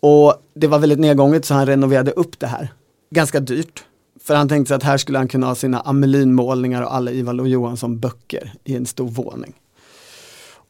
Och 0.00 0.34
det 0.54 0.66
var 0.66 0.78
väldigt 0.78 0.98
nedgånget 0.98 1.44
så 1.44 1.54
han 1.54 1.66
renoverade 1.66 2.10
upp 2.10 2.38
det 2.38 2.46
här. 2.46 2.68
Ganska 3.10 3.40
dyrt. 3.40 3.84
För 4.24 4.34
han 4.34 4.48
tänkte 4.48 4.68
sig 4.68 4.74
att 4.74 4.82
här 4.82 4.96
skulle 4.98 5.18
han 5.18 5.28
kunna 5.28 5.46
ha 5.46 5.54
sina 5.54 5.80
Amelinmålningar 5.80 6.82
och 6.82 6.94
alla 6.94 7.10
Ivar 7.10 7.32
Lo 7.32 7.46
Johansson 7.46 7.98
böcker 7.98 8.52
i 8.64 8.76
en 8.76 8.86
stor 8.86 9.08
våning. 9.08 9.54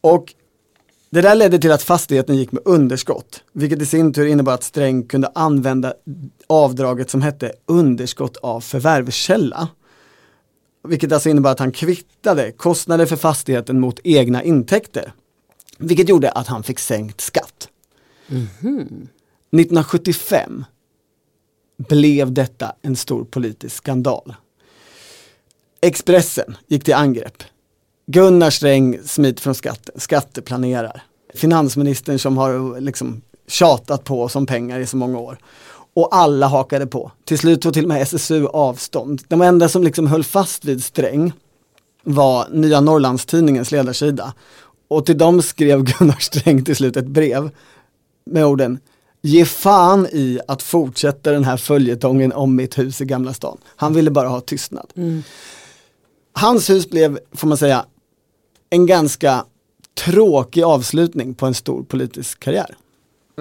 Och 0.00 0.34
det 1.10 1.20
där 1.20 1.34
ledde 1.34 1.58
till 1.58 1.72
att 1.72 1.82
fastigheten 1.82 2.36
gick 2.36 2.52
med 2.52 2.62
underskott, 2.64 3.44
vilket 3.52 3.82
i 3.82 3.86
sin 3.86 4.12
tur 4.12 4.26
innebar 4.26 4.52
att 4.52 4.64
Sträng 4.64 5.02
kunde 5.02 5.30
använda 5.34 5.94
avdraget 6.46 7.10
som 7.10 7.22
hette 7.22 7.52
underskott 7.66 8.36
av 8.36 8.60
förvärvskälla. 8.60 9.68
Vilket 10.88 11.12
alltså 11.12 11.28
innebar 11.28 11.50
att 11.50 11.58
han 11.58 11.72
kvittade 11.72 12.52
kostnader 12.52 13.06
för 13.06 13.16
fastigheten 13.16 13.80
mot 13.80 14.00
egna 14.04 14.42
intäkter. 14.42 15.12
Vilket 15.78 16.08
gjorde 16.08 16.30
att 16.30 16.46
han 16.46 16.62
fick 16.62 16.78
sänkt 16.78 17.20
skatt. 17.20 17.68
1975 18.28 20.64
blev 21.76 22.32
detta 22.32 22.74
en 22.82 22.96
stor 22.96 23.24
politisk 23.24 23.76
skandal. 23.76 24.34
Expressen 25.80 26.56
gick 26.66 26.84
till 26.84 26.94
angrepp. 26.94 27.42
Gunnar 28.06 28.50
Sträng 28.50 28.98
smiter 29.04 29.42
från 29.42 29.54
skatten, 29.54 30.00
skatteplanerar. 30.00 31.02
Finansministern 31.34 32.18
som 32.18 32.36
har 32.36 32.80
liksom 32.80 33.22
tjatat 33.48 34.04
på 34.04 34.22
oss 34.22 34.36
om 34.36 34.46
pengar 34.46 34.80
i 34.80 34.86
så 34.86 34.96
många 34.96 35.18
år. 35.18 35.38
Och 35.94 36.16
alla 36.16 36.46
hakade 36.46 36.86
på. 36.86 37.12
Till 37.24 37.38
slut 37.38 37.62
tog 37.62 37.74
till 37.74 37.84
och 37.84 37.88
med 37.88 38.02
SSU 38.02 38.46
avstånd. 38.46 39.22
De 39.28 39.42
enda 39.42 39.68
som 39.68 39.82
liksom 39.82 40.06
höll 40.06 40.24
fast 40.24 40.64
vid 40.64 40.84
Sträng 40.84 41.32
var 42.02 42.48
Nya 42.50 42.80
Norrlandstidningens 42.80 43.70
ledarsida. 43.70 44.34
Och 44.88 45.06
till 45.06 45.18
dem 45.18 45.42
skrev 45.42 45.84
Gunnar 45.98 46.20
Sträng 46.20 46.64
till 46.64 46.76
slut 46.76 46.96
ett 46.96 47.06
brev 47.06 47.50
med 48.24 48.46
orden 48.46 48.78
Ge 49.22 49.44
fan 49.44 50.06
i 50.12 50.40
att 50.48 50.62
fortsätta 50.62 51.32
den 51.32 51.44
här 51.44 51.56
följetongen 51.56 52.32
om 52.32 52.56
mitt 52.56 52.78
hus 52.78 53.00
i 53.00 53.04
Gamla 53.04 53.34
stan. 53.34 53.58
Han 53.76 53.94
ville 53.94 54.10
bara 54.10 54.28
ha 54.28 54.40
tystnad. 54.40 54.92
Hans 56.32 56.70
hus 56.70 56.90
blev, 56.90 57.18
får 57.32 57.48
man 57.48 57.58
säga, 57.58 57.84
en 58.70 58.86
ganska 58.86 59.44
tråkig 60.04 60.62
avslutning 60.62 61.34
på 61.34 61.46
en 61.46 61.54
stor 61.54 61.82
politisk 61.82 62.40
karriär. 62.40 62.76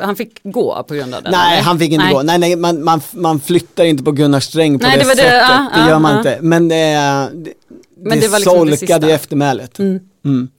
Han 0.01 0.15
fick 0.15 0.39
gå 0.43 0.83
på 0.83 0.93
grund 0.93 1.15
av 1.15 1.23
det? 1.23 1.31
Nej, 1.31 1.53
eller? 1.53 1.63
han 1.63 1.79
fick 1.79 1.91
inte 1.91 2.05
Nej. 2.05 2.13
gå. 2.13 2.21
Nej, 2.21 2.39
nej, 2.39 2.55
man, 2.55 2.83
man, 2.83 3.01
man 3.11 3.39
flyttar 3.39 3.83
inte 3.83 4.03
på 4.03 4.11
Gunnar 4.11 4.39
Sträng 4.39 4.79
på 4.79 4.85
Nej, 4.87 4.97
det, 4.97 5.03
det 5.03 5.07
var 5.07 5.15
det, 5.15 5.21
sättet. 5.21 5.49
ja, 5.49 5.71
det 5.75 5.89
gör 5.89 5.99
man 5.99 6.11
ja. 6.11 6.17
inte. 6.17 6.39
Men 6.41 6.67
det, 6.67 6.75
det, 6.75 7.53
Men 7.97 8.19
det, 8.19 8.27
det 8.27 8.39
liksom 8.39 8.39
solkade 8.39 9.07
i 9.07 9.11
eftermälet. 9.11 9.79
Mm. 9.79 10.49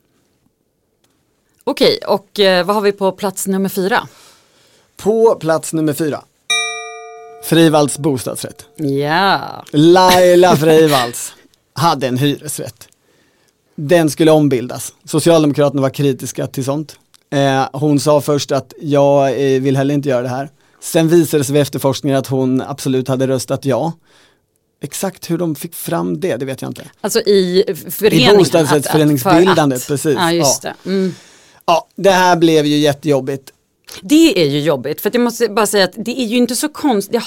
Okej, 1.65 1.99
och 2.07 2.41
eh, 2.41 2.67
vad 2.67 2.77
har 2.77 2.83
vi 2.83 2.93
på 2.93 3.13
plats 3.13 3.47
nummer 3.47 3.69
fyra? 3.69 4.09
På 4.97 5.35
plats 5.35 5.73
nummer 5.73 5.93
fyra. 5.93 6.23
Frivalds 7.45 7.99
bostadsrätt. 7.99 8.67
Ja, 8.77 9.65
Laila 9.73 10.57
Freivalds 10.57 11.33
hade 11.73 12.07
en 12.07 12.19
hyresrätt. 12.19 12.89
Den 13.77 14.11
skulle 14.11 14.31
ombildas. 14.31 14.93
Socialdemokraterna 15.05 15.83
var 15.83 15.91
kritiska 15.91 16.47
till 16.47 16.65
sånt. 16.65 16.97
Eh, 17.33 17.69
hon 17.73 18.01
sa 18.01 18.21
först 18.21 18.53
att 18.53 18.73
jag 18.81 19.29
eh, 19.55 19.61
vill 19.63 19.77
heller 19.77 19.95
inte 19.95 20.09
göra 20.09 20.23
det 20.23 20.29
här. 20.29 20.51
Sen 20.81 21.09
visade 21.09 21.41
det 21.41 21.45
sig 21.45 21.53
vid 21.53 21.63
efterforskningen 21.63 22.19
att 22.19 22.27
hon 22.27 22.61
absolut 22.63 23.09
hade 23.09 23.27
röstat 23.27 23.65
ja. 23.65 23.93
Exakt 24.83 25.31
hur 25.31 25.39
de 25.39 25.55
fick 25.55 25.75
fram 25.75 26.21
det, 26.21 26.37
det 26.37 26.45
vet 26.45 26.63
jag 26.63 26.71
inte. 26.71 26.83
alltså 27.01 27.21
i 27.21 27.65
föreningen. 27.91 28.35
I 28.35 28.39
bostadsrättsföreningsbildandet, 28.39 29.79
att- 29.83 29.87
precis. 29.89 30.15
Ja, 30.19 30.33
just 30.33 30.65
Ja. 30.65 30.73
det. 30.85 30.91
Mm. 30.91 31.15
Ja, 31.67 31.89
det 31.97 32.11
här 32.11 32.37
blev 32.37 32.67
ju 32.67 32.77
jättejobbigt. 32.77 33.53
Det 34.03 34.43
är 34.43 34.47
ju 34.49 34.61
jobbigt, 34.61 35.01
för 35.01 35.11
jag 35.15 35.21
måste 35.23 35.49
bara 35.49 35.67
säga 35.67 35.85
att 35.85 35.95
det 35.97 36.21
är 36.21 36.27
ju 36.27 36.37
inte 36.37 36.57
så 36.57 36.69
konstigt. 36.69 37.23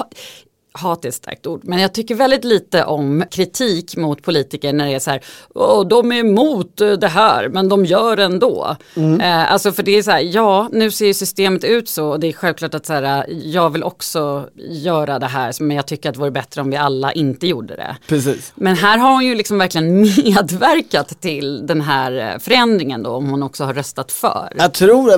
Hat 0.71 1.05
är 1.05 1.09
ett 1.09 1.15
starkt 1.15 1.47
ord, 1.47 1.61
men 1.63 1.79
jag 1.79 1.93
tycker 1.93 2.15
väldigt 2.15 2.43
lite 2.43 2.83
om 2.83 3.23
kritik 3.31 3.97
mot 3.97 4.23
politiker 4.23 4.73
när 4.73 4.87
det 4.87 4.93
är 4.93 4.99
så 4.99 5.11
här, 5.11 5.21
Åh, 5.55 5.87
de 5.87 6.11
är 6.11 6.19
emot 6.19 6.81
eh, 6.81 6.91
det 6.91 7.07
här 7.07 7.49
men 7.49 7.69
de 7.69 7.85
gör 7.85 8.17
ändå. 8.17 8.75
Mm. 8.95 9.21
Eh, 9.21 9.51
alltså 9.53 9.71
för 9.71 9.83
det 9.83 9.91
är 9.91 10.03
så 10.03 10.11
här, 10.11 10.19
ja 10.19 10.69
nu 10.71 10.91
ser 10.91 11.05
ju 11.05 11.13
systemet 11.13 11.63
ut 11.63 11.89
så 11.89 12.07
och 12.07 12.19
det 12.19 12.27
är 12.27 12.33
självklart 12.33 12.73
att 12.73 12.85
så 12.85 12.93
här, 12.93 13.25
jag 13.29 13.69
vill 13.69 13.83
också 13.83 14.49
göra 14.55 15.19
det 15.19 15.25
här 15.25 15.53
men 15.59 15.77
jag 15.77 15.87
tycker 15.87 16.09
att 16.09 16.15
det 16.15 16.19
vore 16.19 16.31
bättre 16.31 16.61
om 16.61 16.69
vi 16.69 16.77
alla 16.77 17.11
inte 17.11 17.47
gjorde 17.47 17.75
det. 17.75 17.97
Precis. 18.07 18.51
Men 18.55 18.75
här 18.75 18.97
har 18.97 19.11
hon 19.11 19.25
ju 19.25 19.35
liksom 19.35 19.57
verkligen 19.57 20.01
medverkat 20.01 21.21
till 21.21 21.67
den 21.67 21.81
här 21.81 22.33
eh, 22.33 22.39
förändringen 22.39 23.03
då 23.03 23.09
om 23.09 23.29
hon 23.29 23.43
också 23.43 23.63
har 23.63 23.73
röstat 23.73 24.11
för. 24.11 24.53
Jag 24.57 24.73
tror 24.73 25.13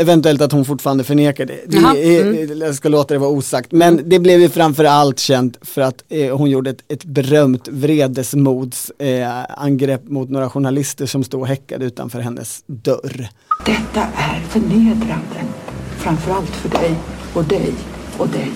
eventuellt, 0.00 0.40
att 0.40 0.52
hon 0.52 0.64
fortfarande 0.64 1.04
förnekar 1.04 1.46
det. 1.46 1.60
det 1.66 1.76
är, 2.16 2.22
mm. 2.22 2.60
Jag 2.60 2.74
ska 2.74 2.88
låta 2.88 3.14
det 3.14 3.18
vara 3.18 3.30
osagt. 3.30 3.72
Men 3.72 4.00
det 4.04 4.18
blev 4.18 4.40
ju 4.40 4.48
framförallt 4.48 4.95
känt 5.16 5.58
för 5.62 5.82
att 5.82 6.04
eh, 6.08 6.36
hon 6.36 6.50
gjorde 6.50 6.70
ett, 6.70 6.82
ett 6.88 7.04
berömt 7.04 7.68
vredesmods 7.68 8.90
eh, 8.90 9.44
angrepp 9.62 10.04
mot 10.08 10.30
några 10.30 10.50
journalister 10.50 11.06
som 11.06 11.24
stod 11.24 11.40
och 11.40 11.46
häckade 11.46 11.84
utanför 11.84 12.20
hennes 12.20 12.64
dörr. 12.66 13.28
Detta 13.66 14.00
är 14.00 14.40
förnedrande. 14.40 15.44
Framförallt 15.98 16.50
för 16.50 16.68
dig 16.68 16.94
och 17.34 17.44
dig 17.44 17.74
och 18.18 18.28
dig. 18.28 18.52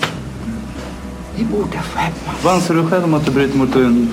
Ni 1.38 1.44
borde 1.44 1.78
skämmas. 1.78 2.44
Vad 2.44 2.54
anser 2.54 2.74
du 2.74 2.86
själv 2.86 3.04
om 3.04 3.14
att 3.14 3.26
du 3.26 3.32
bryter 3.32 3.56
mot 3.58 3.74
en... 3.76 4.12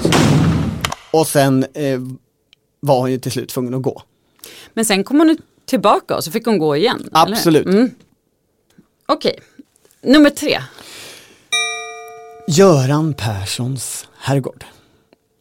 Och 1.11 1.27
sen 1.27 1.65
eh, 1.73 1.99
var 2.79 2.99
hon 2.99 3.11
ju 3.11 3.19
till 3.19 3.31
slut 3.31 3.49
tvungen 3.49 3.73
att 3.73 3.81
gå. 3.81 4.01
Men 4.73 4.85
sen 4.85 5.03
kom 5.03 5.19
hon 5.19 5.37
tillbaka 5.65 6.15
och 6.15 6.23
så 6.23 6.31
fick 6.31 6.45
hon 6.45 6.57
gå 6.57 6.75
igen. 6.75 7.09
Absolut. 7.11 7.65
Mm. 7.65 7.91
Okej, 9.05 9.39
nummer 10.01 10.29
tre. 10.29 10.59
Göran 12.49 13.13
Perssons 13.13 14.07
herrgård. 14.19 14.63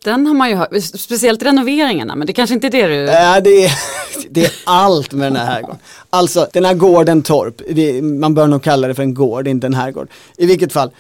Den 0.05 0.27
har 0.27 0.35
man 0.35 0.51
ju 0.51 0.57
hört, 0.57 0.69
speciellt 0.83 1.43
renoveringarna, 1.43 2.17
men 2.17 2.27
det 2.27 2.33
kanske 2.33 2.55
inte 2.55 2.67
är 2.67 2.71
det 2.71 2.87
du... 2.87 2.95
Ja, 2.95 3.41
det, 3.41 3.65
är, 3.65 3.73
det 4.31 4.45
är 4.45 4.53
allt 4.65 5.13
med 5.13 5.27
den 5.27 5.37
här 5.37 5.47
herrgården. 5.47 5.79
Alltså 6.11 6.49
den 6.53 6.65
här 6.65 6.75
gården 6.75 7.23
Torp, 7.23 7.63
det, 7.71 8.03
man 8.03 8.35
bör 8.35 8.47
nog 8.47 8.63
kalla 8.63 8.89
det 8.89 8.95
för 8.95 9.03
en 9.03 9.15
gård, 9.15 9.49
inte 9.49 9.67
en 9.67 9.75
herrgård. 9.75 10.09
I 10.37 10.47
vilket 10.47 10.73
fall, 10.73 10.91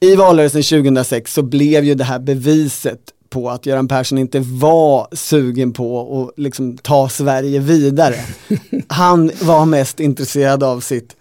i 0.00 0.16
valrörelsen 0.16 0.62
2006 0.62 1.34
så 1.34 1.42
blev 1.42 1.84
ju 1.84 1.94
det 1.94 2.04
här 2.04 2.18
beviset 2.18 3.00
på 3.30 3.50
att 3.50 3.66
Göran 3.66 3.88
Persson 3.88 4.18
inte 4.18 4.40
var 4.40 5.08
sugen 5.12 5.72
på 5.72 6.22
att 6.22 6.38
liksom 6.38 6.78
ta 6.78 7.08
Sverige 7.08 7.60
vidare. 7.60 8.16
Han 8.88 9.30
var 9.40 9.64
mest 9.64 10.00
intresserad 10.00 10.62
av 10.62 10.80
sitt 10.80 11.15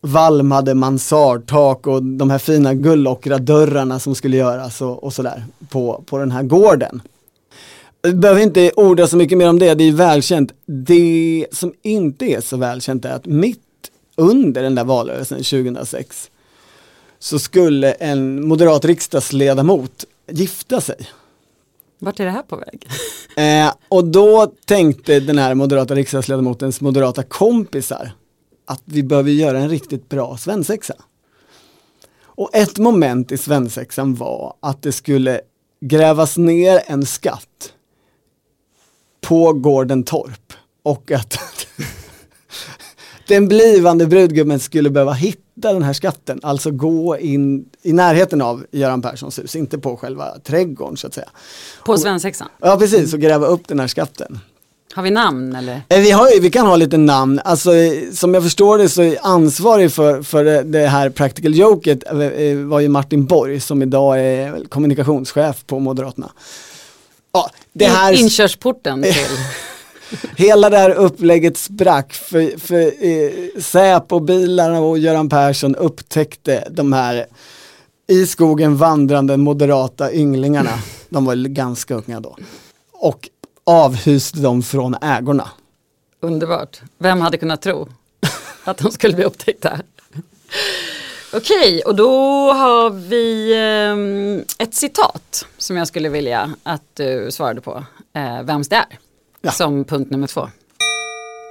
valmade 0.00 0.74
mansardtak 0.74 1.86
och 1.86 2.02
de 2.02 2.30
här 2.30 2.38
fina 2.38 2.74
gullockeradörrarna 2.74 3.98
som 3.98 4.14
skulle 4.14 4.36
göras 4.36 4.80
och, 4.80 5.04
och 5.04 5.12
sådär 5.12 5.44
på, 5.68 6.02
på 6.06 6.18
den 6.18 6.30
här 6.30 6.42
gården. 6.42 7.02
Vi 8.02 8.12
behöver 8.12 8.40
inte 8.40 8.72
orda 8.76 9.06
så 9.06 9.16
mycket 9.16 9.38
mer 9.38 9.48
om 9.48 9.58
det, 9.58 9.74
det 9.74 9.84
är 9.84 9.92
välkänt. 9.92 10.52
Det 10.66 11.46
som 11.52 11.72
inte 11.82 12.24
är 12.24 12.40
så 12.40 12.56
välkänt 12.56 13.04
är 13.04 13.12
att 13.12 13.26
mitt 13.26 13.60
under 14.16 14.62
den 14.62 14.74
där 14.74 14.84
valrörelsen 14.84 15.38
2006 15.38 16.30
så 17.18 17.38
skulle 17.38 17.92
en 17.92 18.48
moderat 18.48 18.84
riksdagsledamot 18.84 20.04
gifta 20.30 20.80
sig. 20.80 20.96
Vart 21.98 22.20
är 22.20 22.24
det 22.24 22.30
här 22.30 22.42
på 22.42 22.56
väg? 22.56 22.86
Eh, 23.36 23.72
och 23.88 24.04
då 24.04 24.52
tänkte 24.64 25.20
den 25.20 25.38
här 25.38 25.54
moderata 25.54 25.94
riksdagsledamotens 25.94 26.80
moderata 26.80 27.22
kompisar 27.22 28.12
att 28.68 28.82
vi 28.84 29.02
behöver 29.02 29.30
göra 29.30 29.58
en 29.58 29.68
riktigt 29.68 30.08
bra 30.08 30.36
svensexa. 30.36 30.94
Och 32.22 32.50
ett 32.52 32.78
moment 32.78 33.32
i 33.32 33.38
svensexan 33.38 34.14
var 34.14 34.54
att 34.60 34.82
det 34.82 34.92
skulle 34.92 35.40
grävas 35.80 36.36
ner 36.36 36.82
en 36.86 37.06
skatt 37.06 37.72
på 39.20 39.52
gården 39.52 40.02
Torp 40.02 40.52
och 40.82 41.12
att 41.12 41.38
den 43.28 43.48
blivande 43.48 44.06
brudgummen 44.06 44.60
skulle 44.60 44.90
behöva 44.90 45.12
hitta 45.12 45.72
den 45.72 45.82
här 45.82 45.92
skatten, 45.92 46.40
alltså 46.42 46.70
gå 46.70 47.18
in 47.18 47.68
i 47.82 47.92
närheten 47.92 48.42
av 48.42 48.66
Göran 48.70 49.02
Perssons 49.02 49.38
hus, 49.38 49.56
inte 49.56 49.78
på 49.78 49.96
själva 49.96 50.38
trädgården 50.38 50.96
så 50.96 51.06
att 51.06 51.14
säga. 51.14 51.28
På 51.84 51.98
svensexan? 51.98 52.48
Ja 52.58 52.76
precis, 52.78 53.14
och 53.14 53.20
gräva 53.20 53.46
upp 53.46 53.68
den 53.68 53.80
här 53.80 53.86
skatten. 53.86 54.38
Har 54.94 55.02
vi 55.02 55.10
namn 55.10 55.56
eller? 55.56 55.82
Eh, 55.88 56.00
Vi, 56.00 56.10
har, 56.10 56.40
vi 56.40 56.50
kan 56.50 56.66
ha 56.66 56.76
lite 56.76 56.96
namn, 56.96 57.40
alltså 57.44 57.74
eh, 57.74 58.10
som 58.12 58.34
jag 58.34 58.42
förstår 58.42 58.78
det 58.78 58.88
så 58.88 59.02
är 59.02 59.18
ansvarig 59.22 59.92
för, 59.92 60.22
för 60.22 60.44
det- 60.64 60.86
här 60.86 61.10
practical 61.10 61.54
joket 61.54 62.04
eh, 62.06 62.56
var 62.56 62.80
ju 62.80 62.88
Martin 62.88 63.26
Borg 63.26 63.60
som 63.60 63.82
idag 63.82 64.20
är 64.20 64.64
kommunikationschef 64.68 65.64
på 65.66 65.78
Moderaterna. 65.78 66.30
Ja, 67.32 67.50
det 67.72 67.84
här, 67.86 68.12
In, 68.12 68.18
inkörsporten 68.18 69.02
till... 69.02 69.14
hela 70.36 70.70
det 70.70 70.78
här 70.78 70.90
upplägget 70.90 71.56
sprack 71.56 72.12
för, 72.12 72.58
för 72.58 72.80
eh, 73.06 73.60
Säpo-bilarna 73.62 74.80
och 74.80 74.98
Göran 74.98 75.28
Persson 75.28 75.74
upptäckte 75.76 76.68
de 76.70 76.92
här 76.92 77.26
i 78.10 78.26
skogen 78.26 78.76
vandrande 78.76 79.36
moderata 79.36 80.12
ynglingarna. 80.12 80.70
De 81.08 81.24
var 81.24 81.34
ganska 81.34 81.94
unga 81.94 82.20
då. 82.20 82.36
Och 82.92 83.28
avhyste 83.68 84.38
dem 84.38 84.62
från 84.62 84.94
ägorna. 85.02 85.50
Underbart. 86.20 86.80
Vem 86.98 87.20
hade 87.20 87.36
kunnat 87.36 87.62
tro 87.62 87.88
att 88.64 88.78
de 88.78 88.92
skulle 88.92 89.14
bli 89.14 89.24
upptäckta? 89.24 89.78
Okej, 91.32 91.82
och 91.86 91.94
då 91.94 92.10
har 92.52 92.90
vi 92.90 93.54
ehm, 93.56 94.44
ett 94.58 94.74
citat 94.74 95.46
som 95.58 95.76
jag 95.76 95.88
skulle 95.88 96.08
vilja 96.08 96.54
att 96.62 96.82
du 96.94 97.30
svarade 97.30 97.60
på. 97.60 97.84
Eh, 98.12 98.42
vems 98.42 98.68
det 98.68 98.76
är. 98.76 99.50
Som 99.50 99.84
punkt 99.84 100.10
nummer 100.10 100.26
två. 100.26 100.48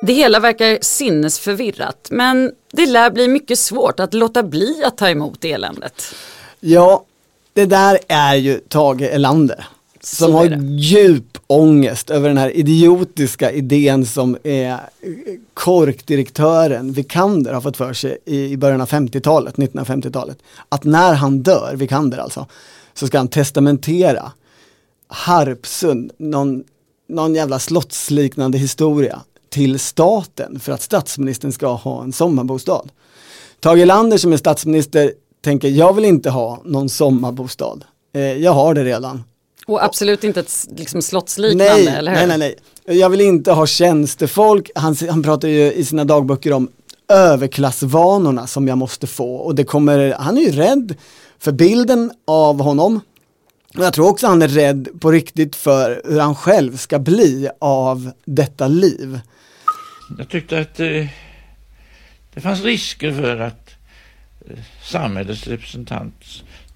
Det 0.02 0.14
hela 0.14 0.40
verkar 0.40 0.78
sinnesförvirrat 0.82 2.08
men 2.12 2.52
det 2.72 2.86
lär 2.86 3.12
bli 3.12 3.28
mycket 3.28 3.60
svårt 3.60 4.00
att 4.00 4.14
låta 4.14 4.44
bli 4.44 4.84
att 4.84 4.98
ta 4.98 5.10
emot 5.10 5.46
eländet. 5.46 6.16
Ja, 6.60 7.04
det 7.54 7.66
där 7.66 8.00
är 8.08 8.36
ju 8.36 8.60
Tage 8.60 9.02
Erlander. 9.02 9.68
Som 10.02 10.34
har 10.34 10.46
djup 10.80 11.38
ångest 11.48 12.10
över 12.10 12.28
den 12.28 12.38
här 12.38 12.58
idiotiska 12.58 13.52
idén 13.52 14.06
som 14.06 14.38
eh, 14.44 14.76
korkdirektören 15.54 16.92
Vikander 16.92 17.54
har 17.54 17.62
fått 17.62 17.78
för 17.78 17.94
sig 17.94 18.18
i, 18.26 18.52
i 18.52 18.58
början 18.58 18.82
av 18.82 18.90
50-talet, 18.90 19.56
1950-talet. 19.56 20.38
Att 20.70 20.84
när 20.84 21.14
han 21.14 21.40
dör, 21.40 21.74
Vikander 21.76 22.18
alltså, 22.18 22.46
så 22.94 23.08
ska 23.08 23.18
han 23.18 23.28
testamentera 23.28 24.32
Harpsund, 25.08 26.12
någon, 26.18 26.64
någon 27.10 27.36
jävla 27.36 27.60
slottsliknande 27.60 28.58
historia 28.58 29.22
till 29.50 29.80
staten 29.80 30.60
för 30.60 30.72
att 30.72 30.82
statsministern 30.82 31.52
ska 31.52 31.74
ha 31.74 32.04
en 32.04 32.14
sommarbostad. 32.14 32.90
Tage 33.60 33.80
Erlander 33.80 34.18
som 34.18 34.34
är 34.34 34.38
statsminister 34.38 35.14
tänker, 35.42 35.68
jag 35.68 35.94
vill 35.94 36.06
inte 36.06 36.30
ha 36.30 36.62
någon 36.66 36.90
sommarbostad. 36.90 37.84
Eh, 38.14 38.22
jag 38.22 38.52
har 38.52 38.74
det 38.74 38.84
redan. 38.84 39.24
Och 39.68 39.84
absolut 39.84 40.24
inte 40.24 40.40
ett 40.40 40.68
liksom, 40.78 41.02
slottsliknande, 41.02 41.84
Nej, 41.84 41.88
eller 41.88 42.12
hur? 42.12 42.28
nej, 42.28 42.38
nej, 42.38 42.56
nej. 42.86 43.00
Jag 43.00 43.10
vill 43.10 43.22
inte 43.22 43.52
ha 43.52 43.68
tjänstefolk. 43.68 44.70
Han, 44.76 44.96
han 45.10 45.24
pratar 45.24 45.48
ju 45.48 45.74
i 45.74 45.86
sina 45.86 46.06
dagböcker 46.06 46.54
om 46.54 46.70
överklassvanorna 47.10 48.48
som 48.48 48.68
jag 48.68 48.78
måste 48.78 49.08
få. 49.08 49.36
Och 49.36 49.56
det 49.56 49.64
kommer, 49.64 50.16
han 50.20 50.38
är 50.38 50.42
ju 50.42 50.52
rädd 50.52 50.96
för 51.40 51.52
bilden 51.52 52.12
av 52.28 52.62
honom. 52.62 53.02
Och 53.78 53.84
jag 53.84 53.94
tror 53.94 54.10
också 54.10 54.28
han 54.28 54.42
är 54.42 54.48
rädd 54.48 54.88
på 55.00 55.12
riktigt 55.12 55.56
för 55.56 56.02
hur 56.06 56.20
han 56.20 56.36
själv 56.36 56.78
ska 56.78 57.00
bli 57.00 57.50
av 57.60 58.12
detta 58.26 58.68
liv. 58.68 59.20
Jag 60.18 60.30
tyckte 60.30 60.60
att 60.60 60.80
eh, 60.80 61.06
det 62.34 62.42
fanns 62.42 62.64
risker 62.64 63.12
för 63.12 63.38
att 63.38 63.70
eh, 64.50 64.58
samhällets 64.84 65.48
representant 65.48 66.16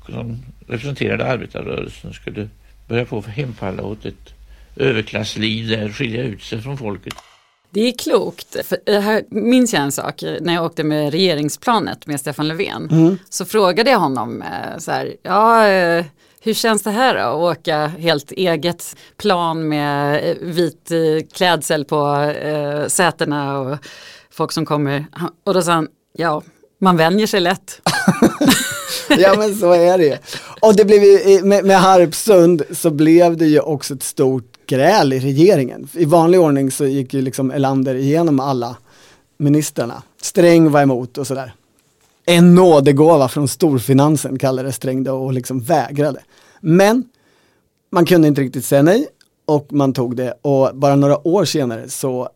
som 0.09 0.37
representerade 0.67 1.25
arbetarrörelsen 1.25 2.13
skulle 2.13 2.49
börja 2.91 3.05
på 3.05 3.21
för 3.21 3.31
hemfalla 3.31 3.83
åt 3.83 4.05
ett 4.05 4.33
överklassliv 4.75 5.67
där, 5.67 5.89
skilja 5.89 6.23
ut 6.23 6.43
sig 6.43 6.61
från 6.61 6.77
folket. 6.77 7.13
Det 7.69 7.87
är 7.87 7.97
klokt. 7.97 8.55
För 8.65 9.01
här 9.01 9.23
minns 9.29 9.73
jag 9.73 9.83
en 9.83 9.91
sak 9.91 10.23
när 10.41 10.53
jag 10.53 10.65
åkte 10.65 10.83
med 10.83 11.11
regeringsplanet 11.11 12.07
med 12.07 12.19
Stefan 12.19 12.47
Löfven. 12.47 12.89
Mm. 12.91 13.17
Så 13.29 13.45
frågade 13.45 13.91
jag 13.91 13.99
honom 13.99 14.41
eh, 14.41 14.77
så 14.77 14.91
här, 14.91 15.15
ja, 15.23 15.67
eh, 15.67 16.05
hur 16.41 16.53
känns 16.53 16.83
det 16.83 16.91
här 16.91 17.15
då? 17.15 17.47
Att 17.47 17.57
åka 17.57 17.87
helt 17.87 18.31
eget 18.31 18.95
plan 19.17 19.67
med 19.67 20.29
eh, 20.29 20.35
vit 20.41 20.91
klädsel 21.33 21.85
på 21.85 22.15
eh, 22.21 22.87
sätena 22.87 23.59
och 23.59 23.77
folk 24.31 24.51
som 24.51 24.65
kommer. 24.65 25.05
Och 25.45 25.53
då 25.53 25.61
sa 25.61 25.71
han, 25.71 25.87
ja, 26.13 26.41
man 26.79 26.97
vänjer 26.97 27.27
sig 27.27 27.39
lätt. 27.39 27.81
Ja 29.19 29.35
men 29.37 29.55
så 29.55 29.71
är 29.71 29.97
det 29.97 30.05
ju. 30.05 30.17
Och 30.61 30.75
det 30.75 30.85
blev 30.85 31.03
ju, 31.03 31.43
med, 31.43 31.65
med 31.65 31.79
Harpsund 31.79 32.61
så 32.71 32.89
blev 32.89 33.37
det 33.37 33.45
ju 33.45 33.59
också 33.59 33.93
ett 33.93 34.03
stort 34.03 34.51
gräl 34.67 35.13
i 35.13 35.19
regeringen. 35.19 35.87
I 35.93 36.05
vanlig 36.05 36.39
ordning 36.39 36.71
så 36.71 36.85
gick 36.85 37.13
ju 37.13 37.21
liksom 37.21 37.51
Elander 37.51 37.95
igenom 37.95 38.39
alla 38.39 38.77
ministrarna. 39.37 40.03
Sträng 40.21 40.71
var 40.71 40.81
emot 40.81 41.17
och 41.17 41.27
sådär. 41.27 41.53
en 42.25 42.55
nådegåva 42.55 43.29
från 43.29 43.47
storfinansen 43.47 44.39
kallade 44.39 44.71
Sträng 44.71 45.03
det 45.03 45.11
och 45.11 45.33
liksom 45.33 45.59
vägrade. 45.59 46.19
Men 46.59 47.03
man 47.91 48.05
kunde 48.05 48.27
inte 48.27 48.41
riktigt 48.41 48.65
säga 48.65 48.81
nej 48.81 49.07
och 49.45 49.73
man 49.73 49.93
tog 49.93 50.15
det 50.15 50.33
och 50.41 50.69
bara 50.73 50.95
några 50.95 51.27
år 51.27 51.45
senare 51.45 51.89
så 51.89 52.29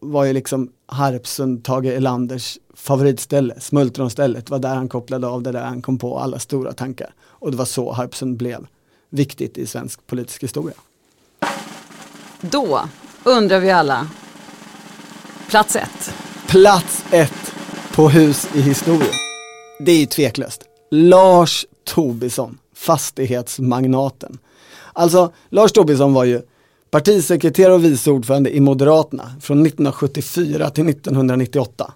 var 0.00 0.24
ju 0.24 0.32
liksom 0.32 0.70
Harpsund 0.86 1.64
Tage 1.64 1.86
Erlanders 1.86 2.58
favoritställe, 2.74 3.60
smultronstället, 3.60 4.50
var 4.50 4.58
där 4.58 4.74
han 4.74 4.88
kopplade 4.88 5.26
av 5.26 5.42
det 5.42 5.52
där 5.52 5.64
han 5.64 5.82
kom 5.82 5.98
på 5.98 6.18
alla 6.18 6.38
stora 6.38 6.72
tankar. 6.72 7.14
Och 7.22 7.50
det 7.50 7.56
var 7.56 7.64
så 7.64 7.92
Harpsund 7.92 8.36
blev 8.36 8.66
viktigt 9.10 9.58
i 9.58 9.66
svensk 9.66 10.06
politisk 10.06 10.42
historia. 10.42 10.74
Då 12.40 12.80
undrar 13.24 13.58
vi 13.58 13.70
alla, 13.70 14.08
plats 15.48 15.76
ett. 15.76 16.14
Plats 16.48 17.04
ett 17.10 17.54
på 17.94 18.08
hus 18.08 18.48
i 18.54 18.60
historien. 18.60 19.14
Det 19.80 19.92
är 19.92 19.98
ju 19.98 20.06
tveklöst. 20.06 20.62
Lars 20.90 21.66
Tobisson, 21.84 22.58
fastighetsmagnaten. 22.74 24.38
Alltså, 24.92 25.32
Lars 25.48 25.72
Tobisson 25.72 26.14
var 26.14 26.24
ju 26.24 26.42
partisekreterare 26.90 27.74
och 27.74 27.84
vice 27.84 28.10
ordförande 28.10 28.56
i 28.56 28.60
Moderaterna 28.60 29.32
från 29.40 29.66
1974 29.66 30.70
till 30.70 30.88
1998. 30.88 31.92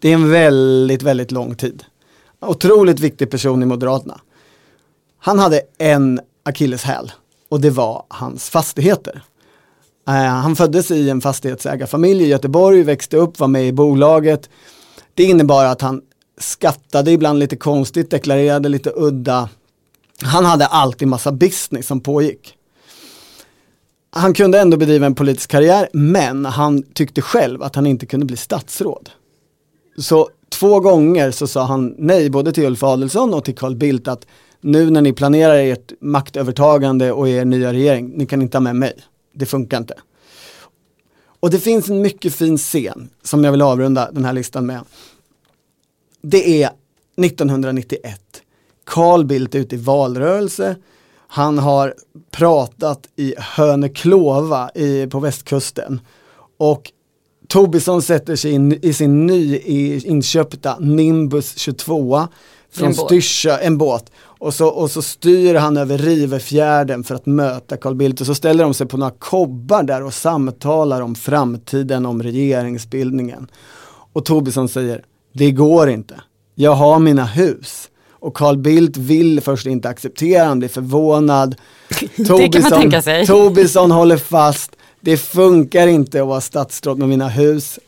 Det 0.00 0.08
är 0.08 0.14
en 0.14 0.30
väldigt, 0.30 1.02
väldigt 1.02 1.30
lång 1.30 1.54
tid. 1.54 1.84
Otroligt 2.40 3.00
viktig 3.00 3.30
person 3.30 3.62
i 3.62 3.66
Moderaterna. 3.66 4.20
Han 5.18 5.38
hade 5.38 5.62
en 5.78 6.20
akilleshäl 6.42 7.12
och 7.48 7.60
det 7.60 7.70
var 7.70 8.04
hans 8.08 8.50
fastigheter. 8.50 9.22
Uh, 10.08 10.14
han 10.14 10.56
föddes 10.56 10.90
i 10.90 11.10
en 11.10 11.20
fastighetsägarfamilj 11.20 12.24
i 12.24 12.26
Göteborg, 12.26 12.82
växte 12.82 13.16
upp, 13.16 13.38
var 13.38 13.48
med 13.48 13.66
i 13.66 13.72
bolaget. 13.72 14.50
Det 15.14 15.24
innebar 15.24 15.64
att 15.64 15.80
han 15.80 16.02
skattade 16.38 17.10
ibland 17.10 17.38
lite 17.38 17.56
konstigt, 17.56 18.10
deklarerade 18.10 18.68
lite 18.68 18.92
udda. 18.96 19.48
Han 20.22 20.44
hade 20.44 20.66
alltid 20.66 21.08
massa 21.08 21.32
business 21.32 21.86
som 21.86 22.00
pågick. 22.00 22.56
Han 24.12 24.34
kunde 24.34 24.60
ändå 24.60 24.76
bedriva 24.76 25.06
en 25.06 25.14
politisk 25.14 25.50
karriär, 25.50 25.88
men 25.92 26.44
han 26.44 26.82
tyckte 26.82 27.22
själv 27.22 27.62
att 27.62 27.74
han 27.74 27.86
inte 27.86 28.06
kunde 28.06 28.26
bli 28.26 28.36
statsråd. 28.36 29.10
Så 30.00 30.28
två 30.48 30.80
gånger 30.80 31.30
så 31.30 31.46
sa 31.46 31.64
han 31.64 31.94
nej 31.98 32.30
både 32.30 32.52
till 32.52 32.64
Ulf 32.64 32.82
Adelsohn 32.82 33.34
och 33.34 33.44
till 33.44 33.54
Carl 33.54 33.76
Bildt 33.76 34.08
att 34.08 34.26
nu 34.60 34.90
när 34.90 35.02
ni 35.02 35.12
planerar 35.12 35.54
ert 35.54 35.92
maktövertagande 36.00 37.12
och 37.12 37.28
er 37.28 37.44
nya 37.44 37.72
regering, 37.72 38.12
ni 38.16 38.26
kan 38.26 38.42
inte 38.42 38.56
ha 38.56 38.60
med 38.60 38.76
mig. 38.76 38.94
Det 39.32 39.46
funkar 39.46 39.78
inte. 39.78 39.94
Och 41.40 41.50
det 41.50 41.58
finns 41.58 41.88
en 41.88 42.02
mycket 42.02 42.34
fin 42.34 42.58
scen 42.58 43.10
som 43.22 43.44
jag 43.44 43.52
vill 43.52 43.62
avrunda 43.62 44.10
den 44.12 44.24
här 44.24 44.32
listan 44.32 44.66
med. 44.66 44.80
Det 46.22 46.62
är 46.62 46.70
1991. 47.24 48.20
Carl 48.84 49.24
Bildt 49.24 49.54
är 49.54 49.58
ute 49.58 49.74
i 49.74 49.78
valrörelse. 49.78 50.76
Han 51.28 51.58
har 51.58 51.94
pratat 52.30 53.08
i 53.16 53.34
Höneklova 53.38 54.70
i, 54.74 55.06
på 55.06 55.20
västkusten. 55.20 56.00
Och 56.56 56.92
Tobisson 57.50 58.02
sätter 58.02 58.36
sig 58.36 58.52
in 58.52 58.78
i 58.82 58.92
sin 58.92 59.26
nyinköpta 59.26 60.78
Nimbus 60.78 61.58
22 61.58 62.28
från 62.72 62.94
Styrsa, 62.94 63.58
en 63.58 63.78
båt. 63.78 64.12
Och 64.22 64.54
så, 64.54 64.68
och 64.68 64.90
så 64.90 65.02
styr 65.02 65.54
han 65.54 65.76
över 65.76 65.98
Rivefjärden 65.98 67.04
för 67.04 67.14
att 67.14 67.26
möta 67.26 67.76
Carl 67.76 67.94
Bildt 67.94 68.20
och 68.20 68.26
så 68.26 68.34
ställer 68.34 68.64
de 68.64 68.74
sig 68.74 68.86
på 68.86 68.96
några 68.96 69.12
kobbar 69.18 69.82
där 69.82 70.02
och 70.02 70.14
samtalar 70.14 71.00
om 71.00 71.14
framtiden, 71.14 72.06
om 72.06 72.22
regeringsbildningen. 72.22 73.46
Och 74.12 74.24
Tobisson 74.24 74.68
säger, 74.68 75.04
det 75.32 75.50
går 75.50 75.90
inte. 75.90 76.20
Jag 76.54 76.74
har 76.74 76.98
mina 76.98 77.24
hus. 77.24 77.88
Och 78.10 78.34
Carl 78.34 78.56
Bildt 78.56 78.96
vill 78.96 79.40
först 79.40 79.66
inte 79.66 79.88
acceptera, 79.88 80.44
han 80.44 80.58
blir 80.58 80.68
förvånad. 80.68 81.54
Tobisson. 82.26 82.92
Tobisson 83.26 83.90
håller 83.90 84.16
fast, 84.16 84.76
det 85.00 85.16
funkar 85.16 85.86
inte 85.86 86.22
att 86.22 86.28
vara 86.28 86.40
statsråd 86.40 86.98
med 86.98 87.08
mina 87.08 87.28
hus. 87.28 87.78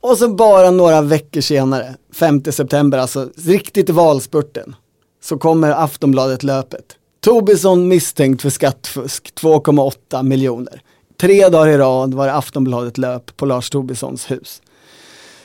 Och 0.00 0.18
så 0.18 0.28
bara 0.28 0.70
några 0.70 1.02
veckor 1.02 1.40
senare, 1.40 1.94
5 2.12 2.44
september, 2.44 2.98
alltså 2.98 3.30
riktigt 3.36 3.90
valspurten, 3.90 4.76
så 5.22 5.38
kommer 5.38 5.70
Aftonbladet 5.70 6.42
löpet. 6.42 6.84
Tobisson 7.20 7.88
misstänkt 7.88 8.42
för 8.42 8.50
skattfusk, 8.50 9.32
2,8 9.40 10.22
miljoner. 10.22 10.82
Tre 11.20 11.48
dagar 11.48 11.68
i 11.68 11.76
rad 11.76 12.14
var 12.14 12.26
det 12.26 12.34
Aftonbladet 12.34 12.98
löp 12.98 13.36
på 13.36 13.46
Lars 13.46 13.70
Tobissons 13.70 14.30
hus. 14.30 14.62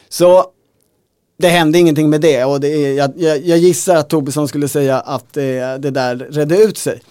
Så 0.10 0.46
det 1.38 1.48
hände 1.48 1.80
ingenting 1.80 2.10
med 2.10 2.22
det 2.22 2.46
och 2.46 2.60
det 2.60 2.68
är, 2.68 2.94
jag, 2.94 3.12
jag, 3.16 3.42
jag, 3.46 3.58
gissar 3.58 3.96
att 3.96 4.10
Tobisson 4.10 4.48
skulle 4.48 4.68
säga 4.68 5.00
att 5.00 5.34
det, 5.34 5.78
det 5.78 5.92
där 5.92 6.16
redde 6.16 6.58
ut 6.58 6.78
sig. 6.78 7.02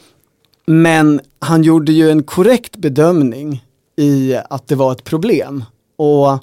Men 0.67 1.21
han 1.39 1.63
gjorde 1.63 1.93
ju 1.93 2.11
en 2.11 2.23
korrekt 2.23 2.77
bedömning 2.77 3.65
i 3.97 4.35
att 4.51 4.69
det 4.69 4.75
var 4.75 4.93
ett 4.93 5.05
problem. 5.05 5.65
Och 5.97 6.39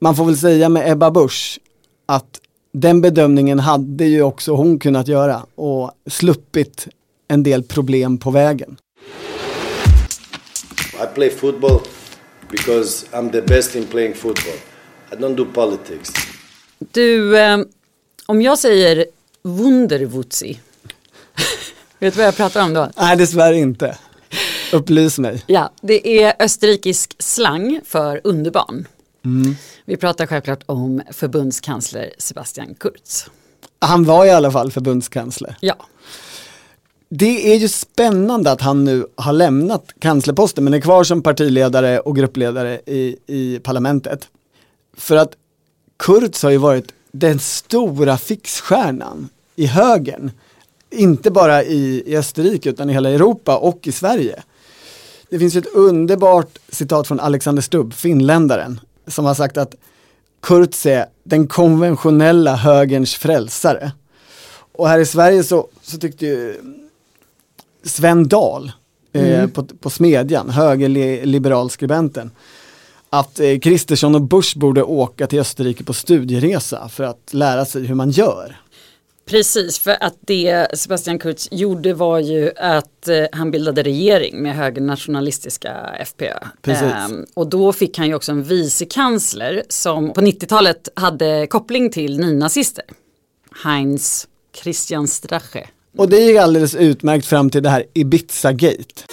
man 0.00 0.16
får 0.16 0.24
väl 0.24 0.36
säga 0.36 0.68
med 0.68 0.92
Ebba 0.92 1.10
Busch 1.10 1.58
att 2.06 2.40
den 2.72 3.00
bedömningen 3.00 3.58
hade 3.58 4.04
ju 4.04 4.22
också 4.22 4.52
hon 4.52 4.78
kunnat 4.78 5.08
göra 5.08 5.46
och 5.54 5.90
sluppit 6.06 6.88
en 7.28 7.42
del 7.42 7.62
problem 7.62 8.18
på 8.18 8.30
vägen. 8.30 8.76
I 10.94 11.14
play 11.14 11.30
football 11.30 11.80
because 12.50 13.06
I'm 13.12 13.32
the 13.32 13.42
best 13.42 13.76
in 13.76 13.86
playing 13.86 14.14
football. 14.14 14.54
I 15.12 15.14
don't 15.14 15.36
do 15.36 15.44
politics. 15.44 16.12
Du, 16.78 17.38
eh, 17.38 17.58
om 18.26 18.42
jag 18.42 18.58
säger 18.58 19.04
Wunderwutzi, 19.42 20.60
vet 22.00 22.14
du 22.14 22.18
vad 22.18 22.26
jag 22.26 22.36
pratar 22.36 22.64
om 22.64 22.74
då? 22.74 22.90
Nej, 22.96 23.16
dessvärre 23.16 23.56
inte. 23.56 23.98
Upplys 24.72 25.18
mig. 25.18 25.44
Ja, 25.46 25.72
det 25.80 26.22
är 26.22 26.34
österrikisk 26.38 27.16
slang 27.18 27.80
för 27.84 28.20
underbarn. 28.24 28.86
Mm. 29.24 29.56
Vi 29.84 29.96
pratar 29.96 30.26
självklart 30.26 30.62
om 30.66 31.02
förbundskansler 31.10 32.12
Sebastian 32.18 32.74
Kurz. 32.74 33.26
Han 33.78 34.04
var 34.04 34.24
i 34.26 34.30
alla 34.30 34.50
fall 34.50 34.72
förbundskansler. 34.72 35.56
Ja. 35.60 35.74
Det 37.08 37.52
är 37.52 37.56
ju 37.56 37.68
spännande 37.68 38.52
att 38.52 38.60
han 38.60 38.84
nu 38.84 39.06
har 39.16 39.32
lämnat 39.32 39.94
kanslerposten 39.98 40.64
men 40.64 40.74
är 40.74 40.80
kvar 40.80 41.04
som 41.04 41.22
partiledare 41.22 42.00
och 42.00 42.16
gruppledare 42.16 42.80
i, 42.86 43.16
i 43.26 43.58
parlamentet. 43.58 44.28
För 44.96 45.16
att 45.16 45.32
Kurz 45.96 46.42
har 46.42 46.50
ju 46.50 46.56
varit 46.56 46.92
den 47.12 47.38
stora 47.38 48.18
fixstjärnan 48.18 49.28
i 49.56 49.66
högern. 49.66 50.30
Inte 50.90 51.30
bara 51.30 51.64
i, 51.64 52.02
i 52.06 52.16
Österrike 52.16 52.70
utan 52.70 52.90
i 52.90 52.92
hela 52.92 53.10
Europa 53.10 53.56
och 53.56 53.86
i 53.86 53.92
Sverige. 53.92 54.42
Det 55.30 55.38
finns 55.38 55.56
ett 55.56 55.74
underbart 55.74 56.58
citat 56.68 57.08
från 57.08 57.20
Alexander 57.20 57.62
Stubb, 57.62 57.94
finländaren, 57.94 58.80
som 59.06 59.24
har 59.24 59.34
sagt 59.34 59.56
att 59.56 59.74
Kurz 60.42 60.86
är 60.86 61.06
den 61.24 61.46
konventionella 61.46 62.56
högerns 62.56 63.14
frälsare. 63.14 63.92
Och 64.72 64.88
här 64.88 64.98
i 64.98 65.06
Sverige 65.06 65.44
så, 65.44 65.68
så 65.82 65.98
tyckte 65.98 66.26
ju 66.26 66.60
Sven 67.82 68.28
Dahl 68.28 68.72
eh, 69.12 69.22
mm. 69.22 69.40
eh, 69.40 69.48
på, 69.48 69.64
på 69.64 69.90
Smedjan, 69.90 70.50
högerliberal 70.50 71.70
skribenten, 71.70 72.30
att 73.10 73.40
eh, 73.40 73.58
Kristersson 73.58 74.14
och 74.14 74.22
Bush 74.22 74.58
borde 74.58 74.82
åka 74.82 75.26
till 75.26 75.40
Österrike 75.40 75.84
på 75.84 75.92
studieresa 75.92 76.88
för 76.88 77.04
att 77.04 77.28
lära 77.34 77.64
sig 77.64 77.86
hur 77.86 77.94
man 77.94 78.10
gör. 78.10 78.56
Precis, 79.30 79.78
för 79.78 79.96
att 80.00 80.14
det 80.20 80.66
Sebastian 80.74 81.18
Kurz 81.18 81.48
gjorde 81.50 81.94
var 81.94 82.18
ju 82.18 82.50
att 82.56 83.08
eh, 83.08 83.24
han 83.32 83.50
bildade 83.50 83.82
regering 83.82 84.42
med 84.42 84.56
högernationalistiska 84.56 85.74
FPÖ. 86.00 86.34
Ehm, 86.66 87.26
och 87.34 87.46
då 87.46 87.72
fick 87.72 87.98
han 87.98 88.06
ju 88.06 88.14
också 88.14 88.32
en 88.32 88.42
vicekansler 88.42 89.62
som 89.68 90.12
på 90.12 90.20
90-talet 90.20 90.88
hade 90.94 91.46
koppling 91.46 91.90
till 91.90 92.20
nynazister. 92.20 92.84
Heinz 93.64 94.28
Christian 94.62 95.08
Strache. 95.08 95.66
Och 95.96 96.08
det 96.08 96.18
gick 96.18 96.36
alldeles 96.36 96.74
utmärkt 96.74 97.26
fram 97.26 97.50
till 97.50 97.62
det 97.62 97.70
här 97.70 97.84
Ibiza-gate. 97.94 99.04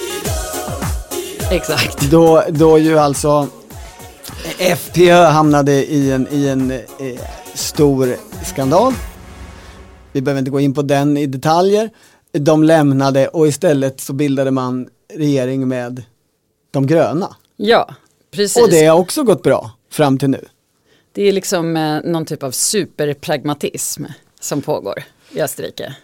Exakt. 1.51 2.12
Då, 2.12 2.43
då 2.49 2.80
ju 2.80 2.99
alltså 2.99 3.47
FPÖ 4.58 5.23
hamnade 5.23 5.71
i 5.73 6.12
en, 6.12 6.27
i 6.32 6.47
en 6.47 6.71
eh, 6.71 6.80
stor 7.53 8.15
skandal 8.45 8.93
vi 10.17 10.21
behöver 10.21 10.39
inte 10.39 10.51
gå 10.51 10.60
in 10.60 10.73
på 10.73 10.82
den 10.82 11.17
i 11.17 11.25
detaljer. 11.25 11.89
De 12.32 12.63
lämnade 12.63 13.27
och 13.27 13.47
istället 13.47 14.01
så 14.01 14.13
bildade 14.13 14.51
man 14.51 14.89
regering 15.13 15.67
med 15.67 16.03
de 16.71 16.88
gröna. 16.88 17.36
Ja, 17.56 17.95
precis. 18.32 18.63
Och 18.63 18.69
det 18.69 18.86
har 18.86 18.99
också 18.99 19.23
gått 19.23 19.43
bra 19.43 19.71
fram 19.91 20.17
till 20.17 20.30
nu. 20.30 20.45
Det 21.12 21.23
är 21.23 21.32
liksom 21.32 21.77
eh, 21.77 21.99
någon 22.03 22.25
typ 22.25 22.43
av 22.43 22.51
superpragmatism 22.51 24.06
som 24.39 24.62
pågår 24.62 25.03
i 25.32 25.41
Österrike. 25.41 25.95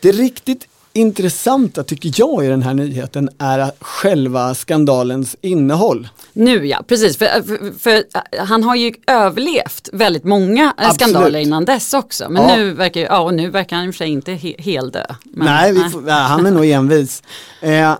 Det 0.00 0.12
riktigt 0.12 0.68
intressanta 0.92 1.82
tycker 1.84 2.12
jag 2.16 2.44
i 2.44 2.48
den 2.48 2.62
här 2.62 2.74
nyheten 2.74 3.30
är 3.38 3.70
själva 3.80 4.54
skandalens 4.54 5.36
innehåll. 5.40 6.08
Nu 6.32 6.66
ja, 6.66 6.82
precis. 6.88 7.16
För, 7.16 7.26
för, 7.26 7.78
för 7.78 8.04
han 8.38 8.64
har 8.64 8.76
ju 8.76 8.92
överlevt 9.06 9.88
väldigt 9.92 10.24
många 10.24 10.62
eh, 10.64 10.70
Absolut. 10.88 10.94
skandaler 10.94 11.38
innan 11.38 11.64
dess 11.64 11.94
också. 11.94 12.28
Men 12.30 12.42
Ja. 12.42 12.56
nu 12.56 12.70
verkar, 12.74 13.00
ja, 13.00 13.20
och 13.20 13.34
nu 13.34 13.50
verkar 13.50 13.76
han 13.76 13.86
i 13.86 13.90
och 13.90 13.94
för 13.94 13.98
sig 13.98 14.08
inte 14.08 14.32
he, 14.32 14.54
heldö. 14.58 15.04
Men, 15.24 15.46
nej, 15.46 15.72
vi 15.72 15.80
får, 15.90 16.00
nej, 16.00 16.14
han 16.14 16.46
är 16.46 16.50
nog 16.50 16.66
envis. 16.66 17.22
Eh, 17.60 17.94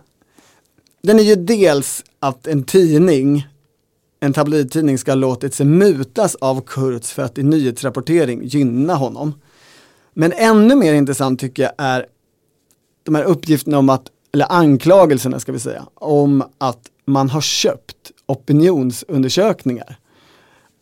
den 1.02 1.18
är 1.18 1.22
ju 1.22 1.34
dels 1.36 2.04
att 2.20 2.46
en 2.46 2.64
tidning, 2.64 3.46
en 4.20 4.32
tabloidtidning 4.32 4.98
ska 4.98 5.10
ha 5.10 5.16
låtit 5.16 5.54
sig 5.54 5.66
mutas 5.66 6.34
av 6.34 6.60
Kurz 6.66 7.10
för 7.12 7.22
att 7.22 7.38
i 7.38 7.42
nyhetsrapportering 7.42 8.40
gynna 8.44 8.94
honom. 8.94 9.34
Men 10.14 10.32
ännu 10.32 10.74
mer 10.74 10.94
intressant 10.94 11.40
tycker 11.40 11.62
jag 11.62 11.72
är 11.78 12.06
de 13.02 13.14
här 13.14 13.24
uppgifterna 13.24 13.78
om 13.78 13.88
att, 13.88 14.10
eller 14.32 14.52
anklagelserna 14.52 15.40
ska 15.40 15.52
vi 15.52 15.58
säga, 15.58 15.86
om 15.94 16.44
att 16.58 16.80
man 17.04 17.30
har 17.30 17.40
köpt 17.40 18.10
opinionsundersökningar. 18.26 19.98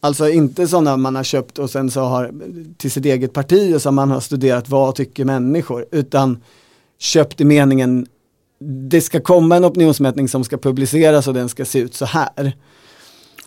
Alltså 0.01 0.29
inte 0.29 0.69
sådana 0.69 0.97
man 0.97 1.17
har 1.17 1.25
köpt 1.25 1.59
och 1.59 1.71
sen 1.71 1.91
så 1.91 2.01
har 2.01 2.33
till 2.77 2.91
sitt 2.91 3.05
eget 3.05 3.33
parti 3.33 3.75
och 3.75 3.83
så 3.83 3.91
man 3.91 4.11
har 4.11 4.21
studerat 4.21 4.69
vad 4.69 4.95
tycker 4.95 5.25
människor, 5.25 5.87
utan 5.91 6.43
köpt 6.99 7.41
i 7.41 7.45
meningen 7.45 8.07
det 8.65 9.01
ska 9.01 9.21
komma 9.21 9.57
en 9.57 9.65
opinionsmätning 9.65 10.29
som 10.29 10.45
ska 10.45 10.59
publiceras 10.59 11.29
och 11.29 11.35
den 11.35 11.49
ska 11.49 11.65
se 11.65 11.79
ut 11.79 11.95
så 11.95 12.05
här. 12.05 12.57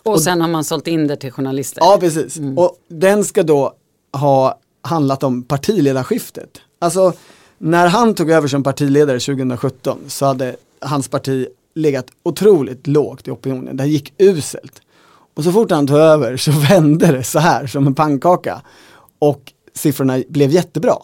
och 0.02 0.20
sen 0.20 0.40
har 0.40 0.48
man 0.48 0.64
sålt 0.64 0.86
in 0.86 1.06
det 1.06 1.16
till 1.16 1.32
journalister. 1.32 1.82
Ja, 1.82 1.96
precis. 2.00 2.40
Och 2.56 2.76
den 2.88 3.24
ska 3.24 3.42
då 3.42 3.74
ha 4.12 4.58
handlat 4.82 5.22
om 5.22 5.42
partiledarskiftet. 5.42 6.60
Alltså, 6.78 7.12
när 7.58 7.86
han 7.86 8.14
tog 8.14 8.30
över 8.30 8.48
som 8.48 8.62
partiledare 8.62 9.20
2017 9.20 9.98
så 10.08 10.26
hade 10.26 10.56
hans 10.80 11.08
parti 11.08 11.46
legat 11.74 12.06
otroligt 12.22 12.86
lågt 12.86 13.28
i 13.28 13.30
opinionen. 13.30 13.76
Det 13.76 13.86
gick 13.86 14.14
uselt. 14.18 14.80
Och 15.34 15.44
så 15.44 15.52
fort 15.52 15.70
han 15.70 15.86
tog 15.86 15.96
över 15.96 16.36
så 16.36 16.50
vände 16.68 17.06
det 17.06 17.22
så 17.22 17.38
här 17.38 17.66
som 17.66 17.86
en 17.86 17.94
pannkaka. 17.94 18.62
Och 19.18 19.52
siffrorna 19.74 20.22
blev 20.28 20.50
jättebra. 20.50 20.96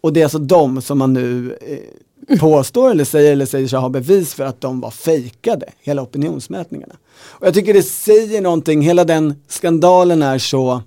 Och 0.00 0.12
det 0.12 0.20
är 0.20 0.24
alltså 0.24 0.38
de 0.38 0.82
som 0.82 0.98
man 0.98 1.12
nu 1.12 1.58
eh, 1.60 2.38
påstår 2.38 2.90
eller 2.90 3.04
säger 3.04 3.32
eller 3.32 3.46
säger 3.46 3.68
sig 3.68 3.78
ha 3.78 3.88
bevis 3.88 4.34
för 4.34 4.44
att 4.44 4.60
de 4.60 4.80
var 4.80 4.90
fejkade, 4.90 5.66
hela 5.80 6.02
opinionsmätningarna. 6.02 6.94
Och 7.26 7.46
jag 7.46 7.54
tycker 7.54 7.74
det 7.74 7.82
säger 7.82 8.40
någonting, 8.40 8.82
hela 8.82 9.04
den 9.04 9.34
skandalen 9.48 10.22
är 10.22 10.38
så 10.38 10.82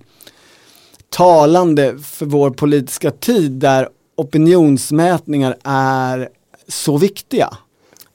talande 1.10 1.98
för 1.98 2.26
vår 2.26 2.50
politiska 2.50 3.12
tid 3.12 3.52
där 3.52 3.90
opinionsmätningar 4.16 5.58
är 5.64 6.30
så 6.68 6.98
viktiga 6.98 7.58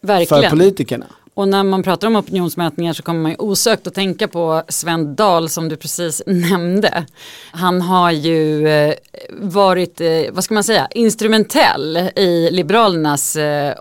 Verkligen. 0.01 0.43
för 0.43 0.51
politikerna. 0.51 1.07
Och 1.35 1.49
när 1.49 1.63
man 1.63 1.83
pratar 1.83 2.07
om 2.07 2.17
opinionsmätningar 2.17 2.93
så 2.93 3.03
kommer 3.03 3.21
man 3.21 3.31
ju 3.31 3.37
osökt 3.37 3.87
att 3.87 3.95
tänka 3.95 4.29
på 4.29 4.63
Sven 4.69 5.15
Dahl 5.15 5.49
som 5.49 5.69
du 5.69 5.77
precis 5.77 6.23
nämnde. 6.27 7.07
Han 7.53 7.81
har 7.81 8.11
ju 8.11 8.69
eh, 8.69 8.95
varit, 9.31 10.01
eh, 10.01 10.23
vad 10.33 10.45
ska 10.45 10.55
man 10.55 10.65
säga, 10.65 10.89
instrumentell 10.91 11.97
i 12.17 12.49
Liberalernas 12.51 13.37
eh, 13.37 13.75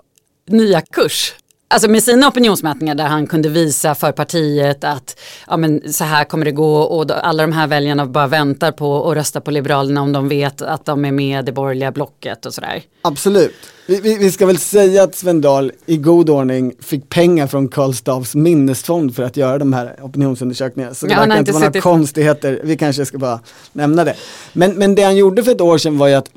nya 0.46 0.80
kurs. 0.80 1.34
Alltså 1.72 1.88
med 1.90 2.02
sina 2.02 2.28
opinionsmätningar 2.28 2.94
där 2.94 3.06
han 3.06 3.26
kunde 3.26 3.48
visa 3.48 3.94
för 3.94 4.12
partiet 4.12 4.84
att 4.84 5.20
ja, 5.48 5.56
men 5.56 5.92
så 5.92 6.04
här 6.04 6.24
kommer 6.24 6.44
det 6.44 6.52
gå 6.52 6.76
och 6.76 7.26
alla 7.26 7.42
de 7.42 7.52
här 7.52 7.66
väljarna 7.66 8.06
bara 8.06 8.26
väntar 8.26 8.72
på 8.72 9.10
att 9.10 9.16
rösta 9.16 9.40
på 9.40 9.50
Liberalerna 9.50 10.02
om 10.02 10.12
de 10.12 10.28
vet 10.28 10.62
att 10.62 10.84
de 10.84 11.04
är 11.04 11.12
med 11.12 11.40
i 11.40 11.46
det 11.46 11.52
borgerliga 11.52 11.92
blocket 11.92 12.46
och 12.46 12.54
sådär. 12.54 12.82
Absolut. 13.02 13.54
Vi, 13.86 14.00
vi, 14.00 14.18
vi 14.18 14.32
ska 14.32 14.46
väl 14.46 14.58
säga 14.58 15.02
att 15.02 15.14
Sven 15.14 15.40
Dahl 15.40 15.72
i 15.86 15.96
god 15.96 16.30
ordning 16.30 16.74
fick 16.80 17.08
pengar 17.08 17.46
från 17.46 17.68
Karl 17.68 17.92
Stavs 17.92 18.34
minnesfond 18.34 19.16
för 19.16 19.22
att 19.22 19.36
göra 19.36 19.58
de 19.58 19.72
här 19.72 19.96
opinionsundersökningarna. 20.02 20.94
Så 20.94 21.06
det 21.06 21.12
Ja, 21.12 21.20
verkar 21.20 21.38
inte 21.38 21.52
vara 21.52 21.64
några 21.64 21.80
konstigheter, 21.80 22.60
vi 22.64 22.76
kanske 22.76 23.06
ska 23.06 23.18
bara 23.18 23.40
nämna 23.72 24.04
det. 24.04 24.14
Men, 24.52 24.72
men 24.72 24.94
det 24.94 25.02
han 25.02 25.16
gjorde 25.16 25.44
för 25.44 25.52
ett 25.52 25.60
år 25.60 25.78
sedan 25.78 25.98
var 25.98 26.08
ju 26.08 26.14
att 26.14 26.30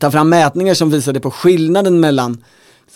ta 0.00 0.10
fram 0.10 0.28
mätningar 0.28 0.74
som 0.74 0.90
visade 0.90 1.20
på 1.20 1.30
skillnaden 1.30 2.00
mellan 2.00 2.44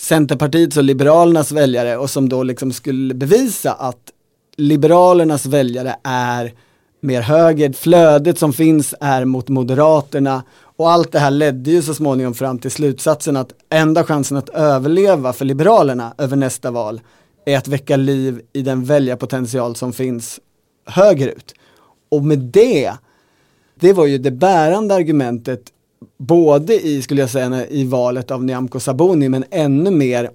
Centerpartiets 0.02 0.76
och 0.76 0.84
Liberalernas 0.84 1.52
väljare 1.52 1.96
och 1.96 2.10
som 2.10 2.28
då 2.28 2.42
liksom 2.42 2.72
skulle 2.72 3.14
bevisa 3.14 3.72
att 3.72 4.12
Liberalernas 4.56 5.46
väljare 5.46 5.96
är 6.04 6.52
mer 7.00 7.22
höger, 7.22 7.72
flödet 7.72 8.38
som 8.38 8.52
finns 8.52 8.94
är 9.00 9.24
mot 9.24 9.48
Moderaterna 9.48 10.42
och 10.76 10.90
allt 10.90 11.12
det 11.12 11.18
här 11.18 11.30
ledde 11.30 11.70
ju 11.70 11.82
så 11.82 11.94
småningom 11.94 12.34
fram 12.34 12.58
till 12.58 12.70
slutsatsen 12.70 13.36
att 13.36 13.54
enda 13.68 14.04
chansen 14.04 14.36
att 14.36 14.48
överleva 14.48 15.32
för 15.32 15.44
Liberalerna 15.44 16.14
över 16.18 16.36
nästa 16.36 16.70
val 16.70 17.00
är 17.44 17.58
att 17.58 17.68
väcka 17.68 17.96
liv 17.96 18.40
i 18.52 18.62
den 18.62 18.84
väljarpotential 18.84 19.76
som 19.76 19.92
finns 19.92 20.40
högerut. 20.86 21.54
Och 22.08 22.24
med 22.24 22.38
det, 22.38 22.92
det 23.74 23.92
var 23.92 24.06
ju 24.06 24.18
det 24.18 24.30
bärande 24.30 24.94
argumentet 24.94 25.62
både 26.18 26.86
i, 26.86 27.02
skulle 27.02 27.20
jag 27.20 27.30
säga, 27.30 27.66
i 27.66 27.84
valet 27.84 28.30
av 28.30 28.44
Nyamko 28.44 28.80
Sabuni 28.80 29.28
men 29.28 29.44
ännu 29.50 29.90
mer 29.90 30.30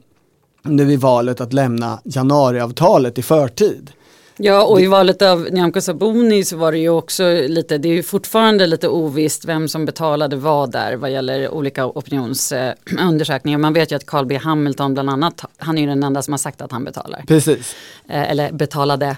nu 0.63 0.91
i 0.91 0.95
valet 0.95 1.41
att 1.41 1.53
lämna 1.53 1.99
januariavtalet 2.03 3.17
i 3.17 3.21
förtid. 3.21 3.91
Ja 4.39 4.65
och 4.65 4.81
i 4.81 4.85
valet 4.85 5.21
av 5.21 5.47
Nyamko 5.51 5.81
Sabuni 5.81 6.43
så 6.43 6.57
var 6.57 6.71
det 6.71 6.77
ju 6.77 6.89
också 6.89 7.23
lite, 7.47 7.77
det 7.77 7.89
är 7.89 7.93
ju 7.93 8.03
fortfarande 8.03 8.67
lite 8.67 8.87
ovisst 8.87 9.45
vem 9.45 9.67
som 9.67 9.85
betalade 9.85 10.35
vad 10.35 10.71
där 10.71 10.95
vad 10.95 11.11
gäller 11.11 11.49
olika 11.49 11.85
opinionsundersökningar. 11.85 13.57
Man 13.57 13.73
vet 13.73 13.91
ju 13.91 13.95
att 13.95 14.05
Carl 14.05 14.25
B 14.25 14.37
Hamilton 14.37 14.93
bland 14.93 15.09
annat, 15.09 15.45
han 15.57 15.77
är 15.77 15.81
ju 15.81 15.87
den 15.87 16.03
enda 16.03 16.21
som 16.21 16.33
har 16.33 16.37
sagt 16.37 16.61
att 16.61 16.71
han 16.71 16.83
betalar. 16.83 17.23
Precis. 17.27 17.75
Eh, 18.09 18.31
Eller 18.31 18.51
betalade. 18.51 19.17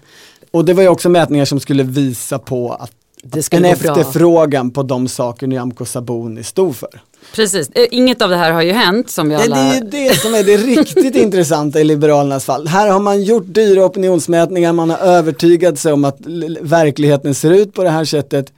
Och 0.51 0.65
det 0.65 0.73
var 0.73 0.83
ju 0.83 0.89
också 0.89 1.09
mätningar 1.09 1.45
som 1.45 1.59
skulle 1.59 1.83
visa 1.83 2.39
på 2.39 2.71
att, 2.71 2.91
en 3.23 3.31
gå 3.31 3.59
bra. 3.59 3.71
efterfrågan 3.71 4.71
på 4.71 4.83
de 4.83 5.07
saker 5.07 5.47
Nyamko 5.47 5.85
Sabuni 5.85 6.43
stod 6.43 6.75
för. 6.75 7.01
Precis, 7.35 7.69
Eh, 7.75 7.85
inget 7.91 8.21
av 8.21 8.29
det 8.29 8.35
här 8.35 8.51
har 8.51 8.61
ju 8.61 8.71
hänt 8.71 9.09
som 9.09 9.29
vi 9.29 9.35
alla... 9.35 9.55
det 9.55 9.77
är 9.77 9.81
det 10.09 10.19
som 10.19 10.35
är 10.35 10.43
det 10.43 10.57
riktigt 10.77 11.15
intressanta 11.15 11.79
i 11.79 11.83
Liberalernas 11.83 12.45
fall. 12.45 12.67
Här 12.67 12.89
har 12.89 12.99
man 12.99 13.23
gjort 13.23 13.45
dyra 13.45 13.85
opinionsmätningar, 13.85 14.73
man 14.73 14.89
har 14.89 14.97
övertygat 14.97 15.79
sig 15.79 15.93
om 15.93 16.05
att 16.05 16.17
verkligheten 16.61 17.35
ser 17.35 17.51
ut 17.51 17.73
på 17.73 17.83
det 17.83 17.89
här 17.89 18.05
sättet. 18.05 18.53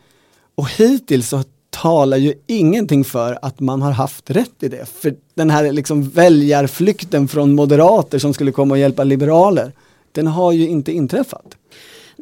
Och 0.55 0.69
hittills 0.69 1.29
så 1.29 1.43
talar 1.69 2.17
ju 2.17 2.33
ingenting 2.47 3.03
för 3.03 3.39
att 3.41 3.59
man 3.59 3.81
har 3.81 3.91
haft 3.91 4.29
rätt 4.29 4.63
i 4.63 4.67
det. 4.67 4.85
För 5.01 5.15
den 5.33 5.49
här 5.49 5.71
liksom 5.71 6.09
väljarflykten 6.09 7.27
från 7.27 7.55
moderater 7.55 8.19
som 8.19 8.33
skulle 8.33 8.51
komma 8.51 8.73
och 8.73 8.79
hjälpa 8.79 9.03
liberaler, 9.03 9.71
den 10.11 10.27
har 10.27 10.51
ju 10.51 10.67
inte 10.67 10.91
inträffat. 10.91 11.45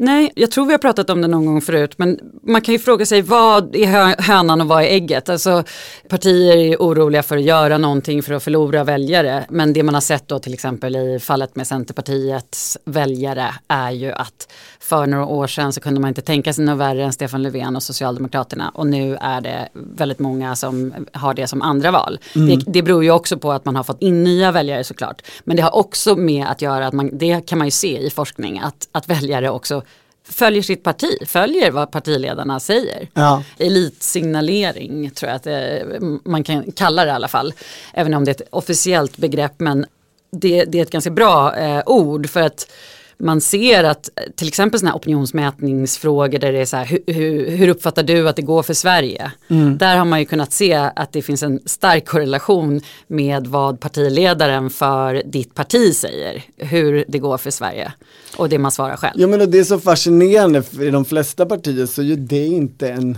Nej, 0.02 0.32
jag 0.36 0.52
tror 0.52 0.66
vi 0.66 0.72
har 0.72 0.78
pratat 0.78 1.10
om 1.10 1.22
det 1.22 1.28
någon 1.28 1.46
gång 1.46 1.62
förut, 1.62 1.94
men 1.98 2.20
man 2.44 2.62
kan 2.62 2.74
ju 2.74 2.80
fråga 2.80 3.06
sig 3.06 3.22
vad 3.22 3.76
är 3.76 3.86
hö- 3.86 4.16
hönan 4.18 4.62
och 4.62 4.68
vad 4.68 4.84
är 4.84 4.88
ägget? 4.88 5.30
Alltså, 5.30 5.64
partier 6.10 6.58
är 6.58 6.78
oroliga 6.78 7.24
för 7.24 7.38
att 7.38 7.44
göra 7.44 7.78
någonting 7.78 8.24
för 8.24 8.34
att 8.34 8.44
förlora 8.44 8.84
väljare, 8.84 9.46
men 9.50 9.74
det 9.74 9.84
man 9.84 9.94
har 9.94 10.02
sett 10.02 10.28
då 10.28 10.40
till 10.40 10.54
exempel 10.54 10.96
i 10.96 11.20
fallet 11.20 11.56
med 11.56 11.68
Centerpartiets 11.68 12.78
väljare 12.86 13.56
är 13.68 13.92
ju 13.92 14.12
att 14.12 14.52
för 14.80 15.08
några 15.08 15.26
år 15.26 15.48
sedan 15.48 15.74
så 15.74 15.82
kunde 15.82 16.00
man 16.00 16.08
inte 16.08 16.22
tänka 16.22 16.54
sig 16.54 16.66
något 16.66 16.78
värre 16.78 17.04
än 17.04 17.14
Stefan 17.14 17.44
Löfven 17.44 17.76
och 17.76 17.84
Socialdemokraterna 17.84 18.70
och 18.70 18.88
nu 18.88 19.18
är 19.22 19.42
det 19.42 19.70
väldigt 19.74 20.20
många 20.20 20.56
som 20.56 20.94
har 21.14 21.34
det 21.34 21.48
som 21.48 21.62
andra 21.62 21.92
val. 21.92 22.20
Mm. 22.36 22.48
Det, 22.48 22.72
det 22.72 22.82
beror 22.82 23.04
ju 23.04 23.12
också 23.12 23.38
på 23.38 23.52
att 23.52 23.66
man 23.66 23.76
har 23.76 23.84
fått 23.84 24.02
in 24.02 24.24
nya 24.24 24.52
väljare 24.52 24.84
såklart, 24.84 25.22
men 25.44 25.58
det 25.58 25.64
har 25.64 25.76
också 25.76 26.16
med 26.16 26.48
att 26.48 26.62
göra 26.62 26.88
att 26.88 26.94
man, 26.94 27.10
det 27.18 27.46
kan 27.48 27.58
man 27.58 27.68
ju 27.68 27.72
se 27.72 28.00
i 28.00 28.10
forskning, 28.10 28.60
att, 28.60 28.88
att 28.92 29.10
väljare 29.10 29.50
också 29.50 29.84
följer 30.30 30.62
sitt 30.62 30.84
parti, 30.84 31.18
följer 31.26 31.72
vad 31.72 31.92
partiledarna 31.92 32.60
säger. 32.60 33.08
Ja. 33.14 33.44
Elitsignalering 33.58 35.10
tror 35.10 35.30
jag 35.30 35.36
att 35.36 35.44
det, 35.44 36.00
man 36.26 36.44
kan 36.44 36.72
kalla 36.72 37.06
det 37.06 37.12
i 37.12 37.14
alla 37.14 37.28
fall. 37.28 37.54
Även 37.94 38.14
om 38.14 38.26
det 38.26 38.32
är 38.32 38.44
ett 38.44 38.50
officiellt 38.52 39.18
begrepp 39.18 39.54
men 39.58 39.86
det, 40.32 40.66
det 40.66 40.78
är 40.78 40.82
ett 40.82 40.92
ganska 40.92 41.12
bra 41.12 41.56
eh, 41.56 41.84
ord 41.86 42.30
för 42.30 42.42
att 42.42 42.72
man 43.20 43.42
ser 43.42 43.84
att 43.84 44.10
eh, 44.16 44.24
till 44.36 44.48
exempel 44.48 44.80
sådana 44.80 44.92
här 44.92 45.00
opinionsmätningsfrågor 45.00 46.40
där 46.40 46.52
det 46.52 46.60
är 46.60 46.66
så 46.66 46.78
här, 46.78 46.86
hur, 46.86 47.14
hur, 47.14 47.50
hur 47.50 47.68
uppfattar 47.68 48.04
du 48.04 48.30
att 48.30 48.36
det 48.36 48.42
går 48.42 48.64
för 48.64 48.74
Sverige? 48.74 49.32
Mm. 49.48 49.78
Där 49.78 49.98
har 49.98 50.06
man 50.06 50.20
ju 50.20 50.26
kunnat 50.26 50.54
se 50.54 50.74
att 50.74 51.12
det 51.12 51.22
finns 51.22 51.44
en 51.44 51.60
stark 51.66 52.08
korrelation 52.08 52.82
med 53.08 53.48
vad 53.48 53.80
partiledaren 53.80 54.70
för 54.70 55.24
ditt 55.26 55.56
parti 55.56 55.96
säger, 55.96 56.44
hur 56.58 57.06
det 57.08 57.20
går 57.20 57.38
för 57.38 57.52
Sverige 57.52 57.94
och 58.38 58.50
det 58.50 58.60
man 58.60 58.72
svarar 58.72 58.96
själv. 58.96 59.14
Ja 59.22 59.28
men 59.28 59.52
det 59.52 59.60
är 59.60 59.64
så 59.64 59.80
fascinerande 59.80 60.64
för 60.64 60.84
i 60.84 60.90
de 60.90 61.06
flesta 61.06 61.46
partier 61.46 61.86
så 61.86 62.02
är 62.02 62.06
ju 62.06 62.16
det 62.16 62.46
inte 62.46 62.90
en 62.90 63.18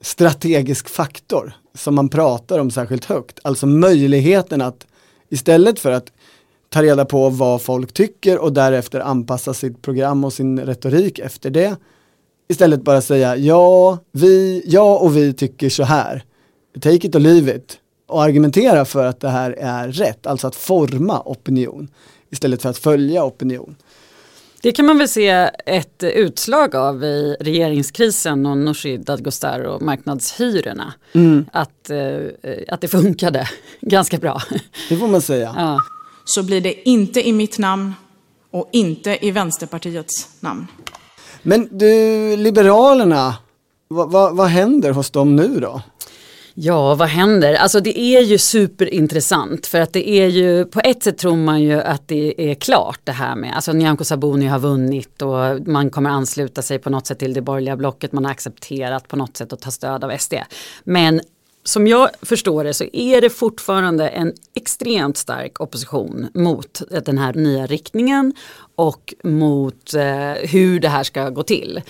strategisk 0.00 0.88
faktor 0.88 1.52
som 1.74 1.94
man 1.94 2.08
pratar 2.08 2.58
om 2.58 2.70
särskilt 2.70 3.04
högt. 3.04 3.38
Alltså 3.42 3.66
möjligheten 3.66 4.60
att 4.62 4.86
istället 5.28 5.80
för 5.80 5.92
att 5.92 6.12
ta 6.74 6.82
reda 6.82 7.04
på 7.04 7.28
vad 7.28 7.62
folk 7.62 7.92
tycker 7.92 8.38
och 8.38 8.52
därefter 8.52 9.00
anpassa 9.00 9.54
sitt 9.54 9.82
program 9.82 10.24
och 10.24 10.32
sin 10.32 10.60
retorik 10.60 11.18
efter 11.18 11.50
det. 11.50 11.76
Istället 12.48 12.82
bara 12.82 13.00
säga 13.00 13.36
ja, 13.36 13.98
vi, 14.12 14.62
jag 14.66 15.02
och 15.02 15.16
vi 15.16 15.32
tycker 15.32 15.68
så 15.68 15.82
här. 15.84 16.24
Take 16.80 17.06
it 17.06 17.14
or 17.14 17.20
leave 17.20 17.56
it. 17.56 17.78
och 18.08 18.22
argumentera 18.22 18.84
för 18.84 19.04
att 19.06 19.20
det 19.20 19.28
här 19.28 19.50
är 19.50 19.88
rätt, 19.88 20.26
alltså 20.26 20.46
att 20.46 20.56
forma 20.56 21.22
opinion 21.24 21.88
istället 22.30 22.62
för 22.62 22.68
att 22.68 22.78
följa 22.78 23.24
opinion. 23.24 23.76
Det 24.62 24.72
kan 24.72 24.86
man 24.86 24.98
väl 24.98 25.08
se 25.08 25.50
ett 25.66 26.02
utslag 26.02 26.76
av 26.76 27.04
i 27.04 27.36
regeringskrisen 27.40 28.46
och 28.46 28.58
Nooshi 28.58 28.96
Dadgostar 28.96 29.60
och 29.60 29.82
marknadshyrorna. 29.82 30.94
Mm. 31.12 31.46
Att, 31.52 31.90
eh, 31.90 32.18
att 32.68 32.80
det 32.80 32.88
funkade 32.88 33.48
ganska 33.80 34.18
bra. 34.18 34.42
Det 34.88 34.96
får 34.96 35.08
man 35.08 35.20
säga. 35.22 35.54
Ja. 35.56 35.78
Så 36.24 36.42
blir 36.42 36.60
det 36.60 36.88
inte 36.88 37.28
i 37.28 37.32
mitt 37.32 37.58
namn 37.58 37.94
och 38.50 38.68
inte 38.72 39.26
i 39.26 39.30
Vänsterpartiets 39.30 40.28
namn. 40.40 40.66
Men 41.42 41.68
du, 41.70 42.36
Liberalerna, 42.36 43.36
vad, 43.88 44.10
vad, 44.10 44.36
vad 44.36 44.48
händer 44.48 44.90
hos 44.90 45.10
dem 45.10 45.36
nu 45.36 45.60
då? 45.60 45.82
Ja, 46.56 46.94
vad 46.94 47.08
händer? 47.08 47.54
Alltså 47.54 47.80
det 47.80 47.98
är 47.98 48.20
ju 48.20 48.38
superintressant 48.38 49.66
för 49.66 49.80
att 49.80 49.92
det 49.92 50.08
är 50.08 50.26
ju, 50.26 50.64
på 50.64 50.80
ett 50.80 51.02
sätt 51.02 51.18
tror 51.18 51.36
man 51.36 51.62
ju 51.62 51.80
att 51.80 52.08
det 52.08 52.50
är 52.50 52.54
klart 52.54 53.00
det 53.04 53.12
här 53.12 53.36
med, 53.36 53.54
alltså 53.54 53.72
Nyamko 53.72 54.04
Sabuni 54.04 54.46
har 54.46 54.58
vunnit 54.58 55.22
och 55.22 55.66
man 55.66 55.90
kommer 55.90 56.10
ansluta 56.10 56.62
sig 56.62 56.78
på 56.78 56.90
något 56.90 57.06
sätt 57.06 57.18
till 57.18 57.34
det 57.34 57.42
borgerliga 57.42 57.76
blocket, 57.76 58.12
man 58.12 58.24
har 58.24 58.32
accepterat 58.32 59.08
på 59.08 59.16
något 59.16 59.36
sätt 59.36 59.52
att 59.52 59.60
ta 59.60 59.70
stöd 59.70 60.04
av 60.04 60.18
SD. 60.18 60.34
Men 60.84 61.20
som 61.64 61.86
jag 61.86 62.10
förstår 62.22 62.64
det 62.64 62.74
så 62.74 62.84
är 62.92 63.20
det 63.20 63.30
fortfarande 63.30 64.08
en 64.08 64.32
extremt 64.54 65.16
stark 65.16 65.60
opposition 65.60 66.26
mot 66.34 66.82
den 67.04 67.18
här 67.18 67.34
nya 67.34 67.66
riktningen 67.66 68.34
och 68.76 69.14
mot 69.22 69.94
eh, 69.94 70.32
hur 70.32 70.80
det 70.80 70.88
här 70.88 71.02
ska 71.02 71.30
gå 71.30 71.42
till. 71.42 71.80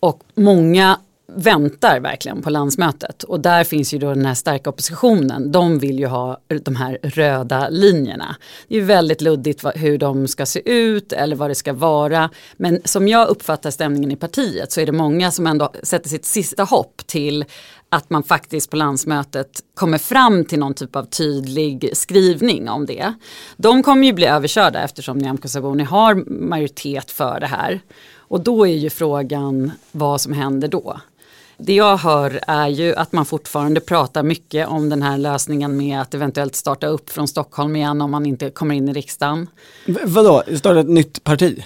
Och 0.00 0.22
många 0.34 0.98
väntar 1.34 2.00
verkligen 2.00 2.42
på 2.42 2.50
landsmötet 2.50 3.22
och 3.22 3.40
där 3.40 3.64
finns 3.64 3.94
ju 3.94 3.98
då 3.98 4.14
den 4.14 4.26
här 4.26 4.34
starka 4.34 4.70
oppositionen. 4.70 5.52
De 5.52 5.78
vill 5.78 5.98
ju 5.98 6.06
ha 6.06 6.40
de 6.62 6.76
här 6.76 6.98
röda 7.02 7.68
linjerna. 7.68 8.36
Det 8.68 8.74
är 8.74 8.78
ju 8.78 8.84
väldigt 8.84 9.20
luddigt 9.20 9.64
hur 9.74 9.98
de 9.98 10.28
ska 10.28 10.46
se 10.46 10.70
ut 10.70 11.12
eller 11.12 11.36
vad 11.36 11.50
det 11.50 11.54
ska 11.54 11.72
vara. 11.72 12.30
Men 12.56 12.80
som 12.84 13.08
jag 13.08 13.28
uppfattar 13.28 13.70
stämningen 13.70 14.10
i 14.10 14.16
partiet 14.16 14.72
så 14.72 14.80
är 14.80 14.86
det 14.86 14.92
många 14.92 15.30
som 15.30 15.46
ändå 15.46 15.72
sätter 15.82 16.08
sitt 16.08 16.24
sista 16.24 16.64
hopp 16.64 17.06
till 17.06 17.44
att 17.92 18.10
man 18.10 18.22
faktiskt 18.22 18.70
på 18.70 18.76
landsmötet 18.76 19.60
kommer 19.74 19.98
fram 19.98 20.44
till 20.44 20.58
någon 20.58 20.74
typ 20.74 20.96
av 20.96 21.04
tydlig 21.04 21.90
skrivning 21.92 22.68
om 22.68 22.86
det. 22.86 23.14
De 23.56 23.82
kommer 23.82 24.06
ju 24.06 24.12
bli 24.12 24.26
överkörda 24.26 24.82
eftersom 24.82 25.18
Nyamko 25.18 25.48
Sabuni 25.48 25.84
har 25.84 26.14
majoritet 26.48 27.10
för 27.10 27.40
det 27.40 27.46
här. 27.46 27.80
Och 28.16 28.40
då 28.40 28.66
är 28.66 28.74
ju 28.74 28.90
frågan 28.90 29.72
vad 29.92 30.20
som 30.20 30.32
händer 30.32 30.68
då. 30.68 31.00
Det 31.62 31.74
jag 31.74 31.96
hör 31.96 32.40
är 32.46 32.68
ju 32.68 32.94
att 32.94 33.12
man 33.12 33.26
fortfarande 33.26 33.80
pratar 33.80 34.22
mycket 34.22 34.68
om 34.68 34.88
den 34.88 35.02
här 35.02 35.18
lösningen 35.18 35.76
med 35.76 36.00
att 36.00 36.14
eventuellt 36.14 36.56
starta 36.56 36.86
upp 36.86 37.10
från 37.10 37.28
Stockholm 37.28 37.76
igen 37.76 38.02
om 38.02 38.10
man 38.10 38.26
inte 38.26 38.50
kommer 38.50 38.74
in 38.74 38.88
i 38.88 38.92
riksdagen. 38.92 39.46
V 39.86 40.00
vadå, 40.04 40.42
starta 40.56 40.80
ett 40.80 40.88
nytt 40.88 41.24
parti? 41.24 41.64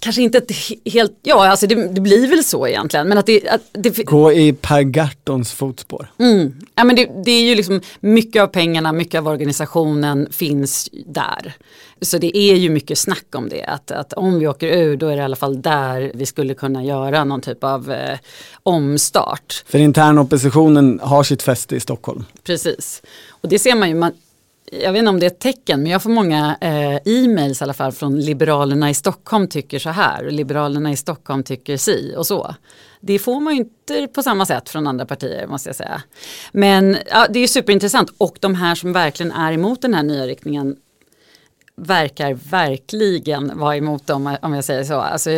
Kanske 0.00 0.22
inte 0.22 0.38
ett 0.38 0.52
helt, 0.84 1.18
ja 1.22 1.48
alltså 1.48 1.66
det, 1.66 1.88
det, 1.88 2.00
blir 2.00 2.28
väl 2.28 2.44
så 2.44 2.66
egentligen. 2.66 3.08
Men 3.08 3.18
att 3.18 3.26
det, 3.26 3.48
att 3.48 3.60
det, 3.72 4.04
Gå 4.04 4.32
i 4.32 4.52
Per 4.52 4.82
Gartons 4.82 5.52
fotspår. 5.52 6.10
Mm, 6.18 6.54
ja, 6.74 6.84
men 6.84 6.96
det, 6.96 7.10
det 7.24 7.30
är 7.30 7.42
ju 7.42 7.54
liksom 7.54 7.80
mycket 8.00 8.42
av 8.42 8.46
pengarna, 8.46 8.92
mycket 8.92 9.18
av 9.18 9.28
organisationen 9.28 10.28
finns 10.30 10.88
där. 11.06 11.56
Så 12.00 12.18
det 12.18 12.36
är 12.36 12.54
ju 12.54 12.70
mycket 12.70 12.98
snack 12.98 13.26
om 13.34 13.48
det. 13.48 13.64
Att, 13.64 13.90
att 13.90 14.12
om 14.12 14.38
vi 14.38 14.46
åker 14.46 14.66
ur 14.66 14.96
då 14.96 15.06
är 15.06 15.16
det 15.16 15.22
i 15.22 15.24
alla 15.24 15.36
fall 15.36 15.62
där 15.62 16.12
vi 16.14 16.26
skulle 16.26 16.54
kunna 16.54 16.84
göra 16.84 17.24
någon 17.24 17.40
typ 17.40 17.64
av 17.64 17.92
eh, 17.92 18.18
omstart. 18.62 19.64
För 19.66 19.78
internoppositionen 19.78 21.00
har 21.02 21.22
sitt 21.22 21.42
fäste 21.42 21.76
i 21.76 21.80
Stockholm. 21.80 22.24
Precis. 22.44 23.02
Och 23.30 23.48
det 23.48 23.58
ser 23.58 23.74
man 23.74 23.88
ju, 23.88 23.94
man, 23.94 24.12
jag 24.72 24.92
vet 24.92 24.98
inte 24.98 25.10
om 25.10 25.20
det 25.20 25.26
är 25.26 25.30
ett 25.30 25.38
tecken, 25.38 25.82
men 25.82 25.92
jag 25.92 26.02
får 26.02 26.10
många 26.10 26.56
eh, 26.60 26.96
e-mails 27.04 27.60
i 27.60 27.64
alla 27.64 27.74
fall 27.74 27.92
från 27.92 28.20
Liberalerna 28.20 28.90
i 28.90 28.94
Stockholm 28.94 29.48
tycker 29.48 29.78
så 29.78 29.90
här 29.90 30.26
och 30.26 30.32
Liberalerna 30.32 30.92
i 30.92 30.96
Stockholm 30.96 31.42
tycker 31.42 31.76
si 31.76 32.14
och 32.16 32.26
så. 32.26 32.54
Det 33.00 33.18
får 33.18 33.40
man 33.40 33.54
ju 33.54 33.58
inte 33.58 34.08
på 34.14 34.22
samma 34.22 34.46
sätt 34.46 34.68
från 34.68 34.86
andra 34.86 35.06
partier 35.06 35.46
måste 35.46 35.68
jag 35.68 35.76
säga. 35.76 36.02
Men 36.52 36.96
ja, 37.10 37.26
det 37.30 37.38
är 37.38 37.48
superintressant 37.48 38.12
och 38.18 38.38
de 38.40 38.54
här 38.54 38.74
som 38.74 38.92
verkligen 38.92 39.32
är 39.32 39.52
emot 39.52 39.82
den 39.82 39.94
här 39.94 40.02
nya 40.02 40.26
riktningen 40.26 40.76
verkar 41.76 42.34
verkligen 42.34 43.58
vara 43.58 43.76
emot 43.76 44.06
dem 44.06 44.36
om 44.42 44.54
jag 44.54 44.64
säger 44.64 44.84
så. 44.84 44.94
Alltså, 44.94 45.30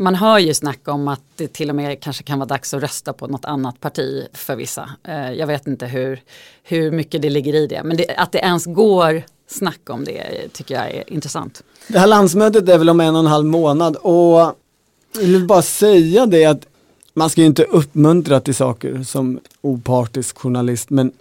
man 0.00 0.14
hör 0.14 0.38
ju 0.38 0.54
snack 0.54 0.88
om 0.88 1.08
att 1.08 1.22
det 1.36 1.52
till 1.52 1.70
och 1.70 1.76
med 1.76 2.00
kanske 2.00 2.22
kan 2.22 2.38
vara 2.38 2.46
dags 2.46 2.74
att 2.74 2.82
rösta 2.82 3.12
på 3.12 3.26
något 3.26 3.44
annat 3.44 3.80
parti 3.80 4.26
för 4.32 4.56
vissa. 4.56 4.90
Eh, 5.04 5.32
jag 5.32 5.46
vet 5.46 5.66
inte 5.66 5.86
hur, 5.86 6.22
hur 6.62 6.90
mycket 6.90 7.22
det 7.22 7.30
ligger 7.30 7.54
i 7.54 7.66
det, 7.66 7.82
men 7.84 7.96
det, 7.96 8.14
att 8.16 8.32
det 8.32 8.38
ens 8.38 8.66
går 8.66 9.22
snack 9.48 9.90
om 9.90 10.04
det 10.04 10.48
tycker 10.52 10.74
jag 10.74 10.90
är 10.90 11.12
intressant. 11.12 11.62
Det 11.88 11.98
här 11.98 12.06
landsmötet 12.06 12.68
är 12.68 12.78
väl 12.78 12.88
om 12.88 13.00
en 13.00 13.14
och 13.14 13.20
en 13.20 13.26
halv 13.26 13.46
månad 13.46 13.96
och 13.96 14.54
jag 15.12 15.22
vill 15.22 15.46
bara 15.46 15.62
säga 15.62 16.26
det 16.26 16.44
att 16.44 16.66
man 17.14 17.30
ska 17.30 17.40
ju 17.40 17.46
inte 17.46 17.64
uppmuntra 17.64 18.40
till 18.40 18.54
saker 18.54 19.02
som 19.02 19.40
opartisk 19.60 20.38
journalist, 20.38 20.90
men 20.90 21.12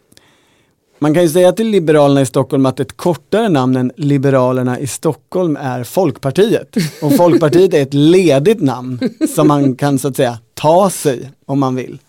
man 0.99 1.13
kan 1.13 1.23
ju 1.23 1.29
säga 1.29 1.51
till 1.51 1.67
Liberalerna 1.67 2.21
i 2.21 2.25
Stockholm 2.25 2.65
att 2.65 2.79
ett 2.79 2.97
kortare 2.97 3.49
namn 3.49 3.75
än 3.75 3.91
Liberalerna 3.95 4.79
i 4.79 4.87
Stockholm 4.87 5.57
är 5.61 5.83
Folkpartiet. 5.83 6.75
Och 7.01 7.15
Folkpartiet 7.15 7.73
är 7.73 7.81
ett 7.81 7.93
ledigt 7.93 8.61
namn 8.61 8.99
som 9.35 9.47
man 9.47 9.75
kan 9.75 9.99
så 9.99 10.07
att 10.07 10.15
säga 10.15 10.37
ta 10.53 10.89
sig 10.89 11.31
om 11.45 11.59
man 11.59 11.75
vill. 11.75 11.99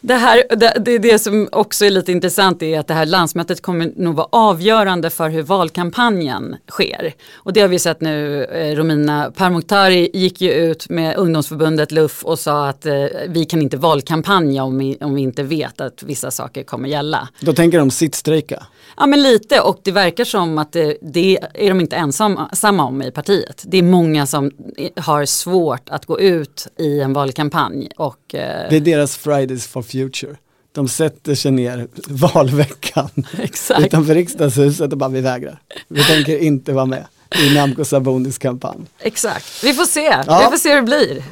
Det, 0.00 0.14
här, 0.14 0.42
det, 0.56 0.74
det, 0.84 0.98
det 0.98 1.18
som 1.18 1.48
också 1.52 1.84
är 1.84 1.90
lite 1.90 2.12
intressant 2.12 2.62
är 2.62 2.80
att 2.80 2.86
det 2.86 2.94
här 2.94 3.06
landsmötet 3.06 3.62
kommer 3.62 3.92
nog 3.96 4.14
vara 4.14 4.28
avgörande 4.32 5.10
för 5.10 5.30
hur 5.30 5.42
valkampanjen 5.42 6.56
sker. 6.70 7.14
Och 7.34 7.52
det 7.52 7.60
har 7.60 7.68
vi 7.68 7.78
sett 7.78 8.00
nu, 8.00 8.44
eh, 8.44 8.76
Romina 8.76 9.32
Pourmokhtari 9.36 10.10
gick 10.14 10.40
ju 10.40 10.52
ut 10.52 10.88
med 10.88 11.16
ungdomsförbundet 11.16 11.92
LUF 11.92 12.24
och 12.24 12.38
sa 12.38 12.68
att 12.68 12.86
eh, 12.86 12.94
vi 13.28 13.44
kan 13.44 13.62
inte 13.62 13.76
valkampanja 13.76 14.64
om 14.64 14.78
vi, 14.78 14.98
om 15.00 15.14
vi 15.14 15.22
inte 15.22 15.42
vet 15.42 15.80
att 15.80 16.02
vissa 16.02 16.30
saker 16.30 16.62
kommer 16.62 16.88
gälla. 16.88 17.28
Då 17.40 17.52
tänker 17.52 17.78
de 17.78 17.90
sittstrejka? 17.90 18.66
Ja 18.96 19.06
men 19.06 19.22
lite 19.22 19.60
och 19.60 19.80
det 19.82 19.92
verkar 19.92 20.24
som 20.24 20.58
att 20.58 20.72
det, 20.72 20.96
det 21.02 21.38
är 21.54 21.68
de 21.68 21.80
inte 21.80 21.96
ensamma 21.96 22.84
om 22.84 23.02
i 23.02 23.10
partiet. 23.10 23.64
Det 23.66 23.78
är 23.78 23.82
många 23.82 24.26
som 24.26 24.50
har 24.96 25.24
svårt 25.24 25.88
att 25.90 26.06
gå 26.06 26.20
ut 26.20 26.66
i 26.78 27.00
en 27.00 27.12
valkampanj. 27.12 27.88
Och, 27.96 28.34
eh... 28.34 28.70
Det 28.70 28.76
är 28.76 28.80
deras 28.80 29.16
Fridays 29.16 29.66
for 29.66 29.82
Future. 29.90 30.36
De 30.72 30.88
sätter 30.88 31.34
sig 31.34 31.50
ner 31.50 31.88
valveckan 32.08 33.10
Exakt. 33.38 33.80
utanför 33.80 34.14
riksdagshuset 34.14 34.92
och 34.92 34.98
bara 34.98 35.10
vi 35.10 35.20
vägrar. 35.20 35.58
Vi 35.88 36.04
tänker 36.04 36.38
inte 36.38 36.72
vara 36.72 36.86
med 36.86 37.06
i 37.38 37.54
Namco 37.54 37.84
Sabonis 37.84 38.38
kampanj. 38.38 38.80
Exakt, 38.98 39.64
vi 39.64 39.74
får 39.74 39.84
se, 39.84 40.00
ja. 40.00 40.40
vi 40.44 40.50
får 40.50 40.58
se 40.58 40.68
hur 40.68 40.76
det 40.76 40.82
blir. 40.82 41.22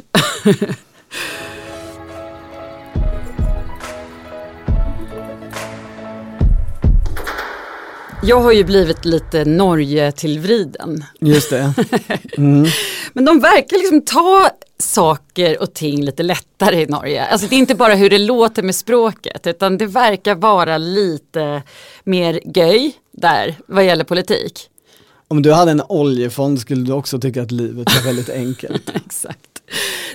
Jag 8.22 8.40
har 8.40 8.52
ju 8.52 8.64
blivit 8.64 9.04
lite 9.04 9.44
Norge-tillvriden. 9.44 11.04
Just 11.20 11.50
det. 11.50 11.74
Mm. 12.36 12.66
Men 13.12 13.24
de 13.24 13.40
verkar 13.40 13.76
liksom 13.76 14.02
ta 14.02 14.50
saker 14.78 15.62
och 15.62 15.74
ting 15.74 16.04
lite 16.04 16.22
lättare 16.22 16.82
i 16.82 16.86
Norge. 16.86 17.26
Alltså 17.26 17.46
det 17.48 17.54
är 17.54 17.58
inte 17.58 17.74
bara 17.74 17.94
hur 17.94 18.10
det 18.10 18.18
låter 18.18 18.62
med 18.62 18.74
språket 18.74 19.46
utan 19.46 19.78
det 19.78 19.86
verkar 19.86 20.34
vara 20.34 20.78
lite 20.78 21.62
mer 22.04 22.40
göj 22.56 22.92
där 23.12 23.56
vad 23.66 23.84
gäller 23.84 24.04
politik. 24.04 24.68
Om 25.28 25.42
du 25.42 25.52
hade 25.52 25.70
en 25.70 25.82
oljefond 25.88 26.60
skulle 26.60 26.84
du 26.84 26.92
också 26.92 27.18
tycka 27.20 27.42
att 27.42 27.50
livet 27.50 27.94
var 27.94 28.04
väldigt 28.04 28.30
enkelt. 28.30 28.90
Exakt. 28.94 29.62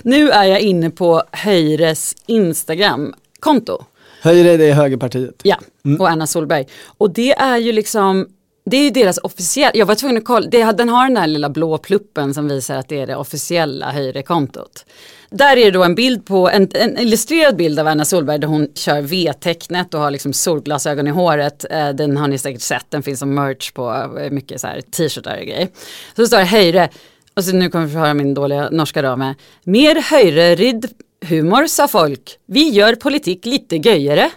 Nu 0.02 0.30
är 0.30 0.44
jag 0.44 0.60
inne 0.60 0.90
på 0.90 1.22
Höjres 1.32 2.14
Instagram-konto. 2.26 3.84
Höjre 4.24 4.56
det 4.56 4.64
är 4.64 4.74
högerpartiet. 4.74 5.40
Ja, 5.42 5.58
mm. 5.84 6.00
och 6.00 6.08
Anna 6.08 6.26
Solberg. 6.26 6.66
Och 6.98 7.10
det 7.10 7.32
är 7.32 7.56
ju 7.56 7.72
liksom 7.72 8.28
det 8.66 8.76
är 8.76 8.84
ju 8.84 8.90
deras 8.90 9.18
officiella, 9.18 9.72
jag 9.74 9.86
var 9.86 9.94
tvungen 9.94 10.16
att 10.16 10.24
kolla, 10.24 10.46
det, 10.46 10.72
den 10.72 10.88
har 10.88 11.04
den 11.04 11.14
där 11.14 11.26
lilla 11.26 11.50
blå 11.50 11.78
pluppen 11.78 12.34
som 12.34 12.48
visar 12.48 12.76
att 12.76 12.88
det 12.88 13.00
är 13.00 13.06
det 13.06 13.16
officiella 13.16 13.92
Höjre-kontot. 13.92 14.86
Där 15.30 15.56
är 15.56 15.64
det 15.64 15.70
då 15.70 15.84
en 15.84 15.94
bild 15.94 16.26
på, 16.26 16.50
en, 16.50 16.68
en, 16.74 16.98
illustrerad 16.98 17.56
bild 17.56 17.78
av 17.78 17.86
Anna 17.86 18.04
Solberg 18.04 18.38
där 18.38 18.48
hon 18.48 18.68
kör 18.74 19.00
V-tecknet 19.00 19.94
och 19.94 20.00
har 20.00 20.10
liksom 20.10 20.32
solglasögon 20.32 21.06
i 21.06 21.10
håret. 21.10 21.64
Eh, 21.70 21.88
den 21.88 22.16
har 22.16 22.28
ni 22.28 22.38
säkert 22.38 22.62
sett, 22.62 22.86
den 22.90 23.02
finns 23.02 23.18
som 23.18 23.34
merch 23.34 23.72
på 23.72 24.14
eh, 24.20 24.30
mycket 24.30 24.60
så 24.60 24.66
här 24.66 24.80
t-shirtar 24.80 25.38
och 25.40 25.46
grejer. 25.46 25.68
Så 26.16 26.26
står 26.26 26.38
det 26.38 26.44
Höjre, 26.44 26.88
och 27.34 27.44
så 27.44 27.56
nu 27.56 27.70
kommer 27.70 27.86
vi 27.86 27.92
få 27.92 27.98
höra 27.98 28.14
min 28.14 28.34
dåliga 28.34 28.68
norska 28.70 29.02
då 29.02 29.16
med. 29.16 29.34
Mer 29.64 30.02
Höjre-ridd 30.10 30.86
humor 31.24 31.66
sa 31.66 31.88
folk. 31.88 32.38
Vi 32.46 32.68
gör 32.68 32.94
politik 32.94 33.46
lite 33.46 33.76
göjare. 33.76 34.30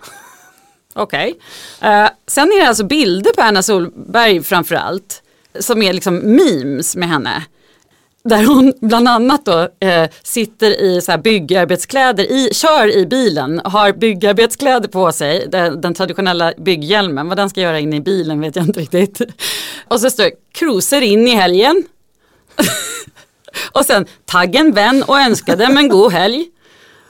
Okej. 0.94 1.36
Okay. 1.80 2.04
Uh, 2.04 2.10
sen 2.28 2.48
är 2.52 2.60
det 2.60 2.68
alltså 2.68 2.84
bilder 2.84 3.32
på 3.34 3.42
Anna 3.42 3.64
Solberg 3.64 4.44
framförallt. 4.44 5.24
Som 5.60 5.82
är 5.82 5.94
liksom 5.94 6.16
memes 6.16 6.96
med 6.96 7.10
henne. 7.10 7.44
där 8.24 8.44
hon 8.44 8.74
bland 8.82 9.08
annat 9.08 9.46
då 9.46 9.70
eh, 9.80 10.10
sitter 10.24 10.82
i 10.82 11.02
så 11.02 11.12
här 11.12 11.18
byggarbetskläder, 11.18 12.24
i, 12.24 12.50
kör 12.54 12.96
i 12.96 13.06
bilen, 13.06 13.62
har 13.64 13.92
byggarbetskläder 13.92 14.88
på 14.88 15.12
sig, 15.12 15.48
den, 15.50 15.82
den 15.82 15.94
traditionella 15.94 16.54
bygghjälmen, 16.58 17.28
vad 17.28 17.38
den 17.38 17.50
ska 17.50 17.62
göra 17.62 17.80
inne 17.80 17.96
i 17.96 18.02
bilen 18.02 18.42
vet 18.42 18.56
jag 18.56 18.66
inte 18.66 18.80
riktigt. 18.80 19.22
Och 19.88 20.02
så 20.02 20.10
står 20.10 20.24
det 20.24 20.32
cruiser 20.52 21.02
in 21.02 21.28
i 21.28 21.36
helgen. 21.36 21.84
och 23.72 23.86
sen 23.86 24.06
taggen 24.26 24.72
vän 24.72 25.04
och 25.04 25.20
önskar 25.20 25.56
dem 25.56 25.78
en 25.78 25.90
god 25.90 26.12
helg. 26.12 26.46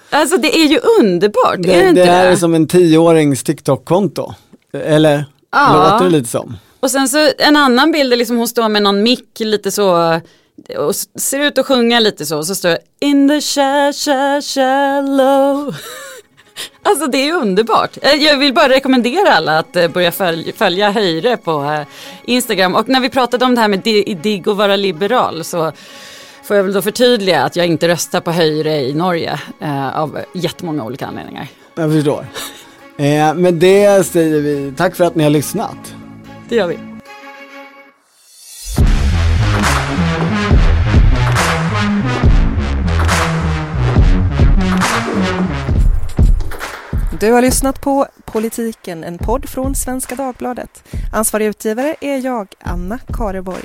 Alltså 0.09 0.37
det 0.37 0.55
är 0.57 0.67
ju 0.67 0.79
underbart, 0.99 1.55
Det, 1.59 1.73
är 1.73 1.77
det 1.77 1.83
det 1.83 1.89
inte 1.89 2.03
här 2.11 2.25
är 2.27 2.35
som 2.35 2.53
en 2.53 2.67
tioårings 2.67 3.43
TikTok-konto. 3.43 4.33
Eller 4.73 5.25
Ja. 5.51 5.89
låter 5.91 6.05
det 6.05 6.11
lite 6.11 6.29
som. 6.29 6.57
Och 6.79 6.91
sen 6.91 7.09
så 7.09 7.29
en 7.37 7.55
annan 7.55 7.91
bild 7.91 8.13
är 8.13 8.17
liksom 8.17 8.37
hon 8.37 8.47
står 8.47 8.69
med 8.69 8.81
någon 8.83 9.03
mick 9.03 9.39
lite 9.39 9.71
så 9.71 10.19
och 10.77 10.95
ser 11.21 11.39
ut 11.39 11.57
att 11.57 11.65
sjunga 11.65 11.99
lite 11.99 12.25
så. 12.25 12.37
Och 12.37 12.47
så 12.47 12.55
står 12.55 12.69
det 12.69 12.79
In 12.99 13.29
the 13.29 13.41
sha 13.41 13.93
sha 13.93 14.41
shallow. 14.41 15.75
Alltså 16.83 17.07
det 17.07 17.17
är 17.29 17.33
underbart. 17.33 17.97
Eh, 18.01 18.11
Jag 18.23 18.37
vill 18.37 18.53
bara 18.53 18.69
rekommendera 18.69 19.33
alla 19.33 19.59
att 19.59 19.75
eh, 19.75 19.87
börja 19.87 20.11
följ 20.11 20.53
följa 20.57 20.91
Höjre 20.91 21.37
på 21.37 21.51
eh, 21.63 21.81
Instagram. 22.25 22.75
Och 22.75 22.89
när 22.89 22.99
vi 22.99 23.09
pratade 23.09 23.45
om 23.45 23.55
det 23.55 23.61
här 23.61 23.67
med 23.67 23.79
di- 23.79 24.17
digg 24.23 24.47
och 24.47 24.57
vara 24.57 24.75
liberal 24.75 25.43
så 25.43 25.71
får 26.47 26.57
jag 26.57 26.63
väl 26.63 26.73
då 26.73 26.81
förtydliga 26.81 27.43
att 27.43 27.55
jag 27.55 27.67
inte 27.67 27.87
röstar 27.87 28.21
på 28.21 28.31
Höjre 28.31 28.81
i 28.81 28.93
Norge 28.93 29.39
eh, 29.61 29.99
av 29.99 30.19
jättemånga 30.33 30.83
olika 30.83 31.07
anledningar. 31.07 31.47
Jag 31.75 31.91
förstår. 31.91 32.25
Eh, 32.97 33.33
med 33.33 33.53
det 33.53 34.05
säger 34.05 34.41
vi 34.41 34.73
tack 34.77 34.95
för 34.95 35.03
att 35.03 35.15
ni 35.15 35.23
har 35.23 35.29
lyssnat. 35.29 35.95
Det 36.49 36.55
gör 36.55 36.67
vi. 36.67 36.77
Du 47.19 47.31
har 47.31 47.41
lyssnat 47.41 47.81
på 47.81 48.07
Politiken, 48.25 49.03
en 49.03 49.17
podd 49.17 49.49
från 49.49 49.75
Svenska 49.75 50.15
Dagbladet. 50.15 50.83
Ansvarig 51.13 51.45
utgivare 51.45 51.95
är 52.01 52.25
jag, 52.25 52.47
Anna 52.59 52.99
Kareborg. 53.13 53.63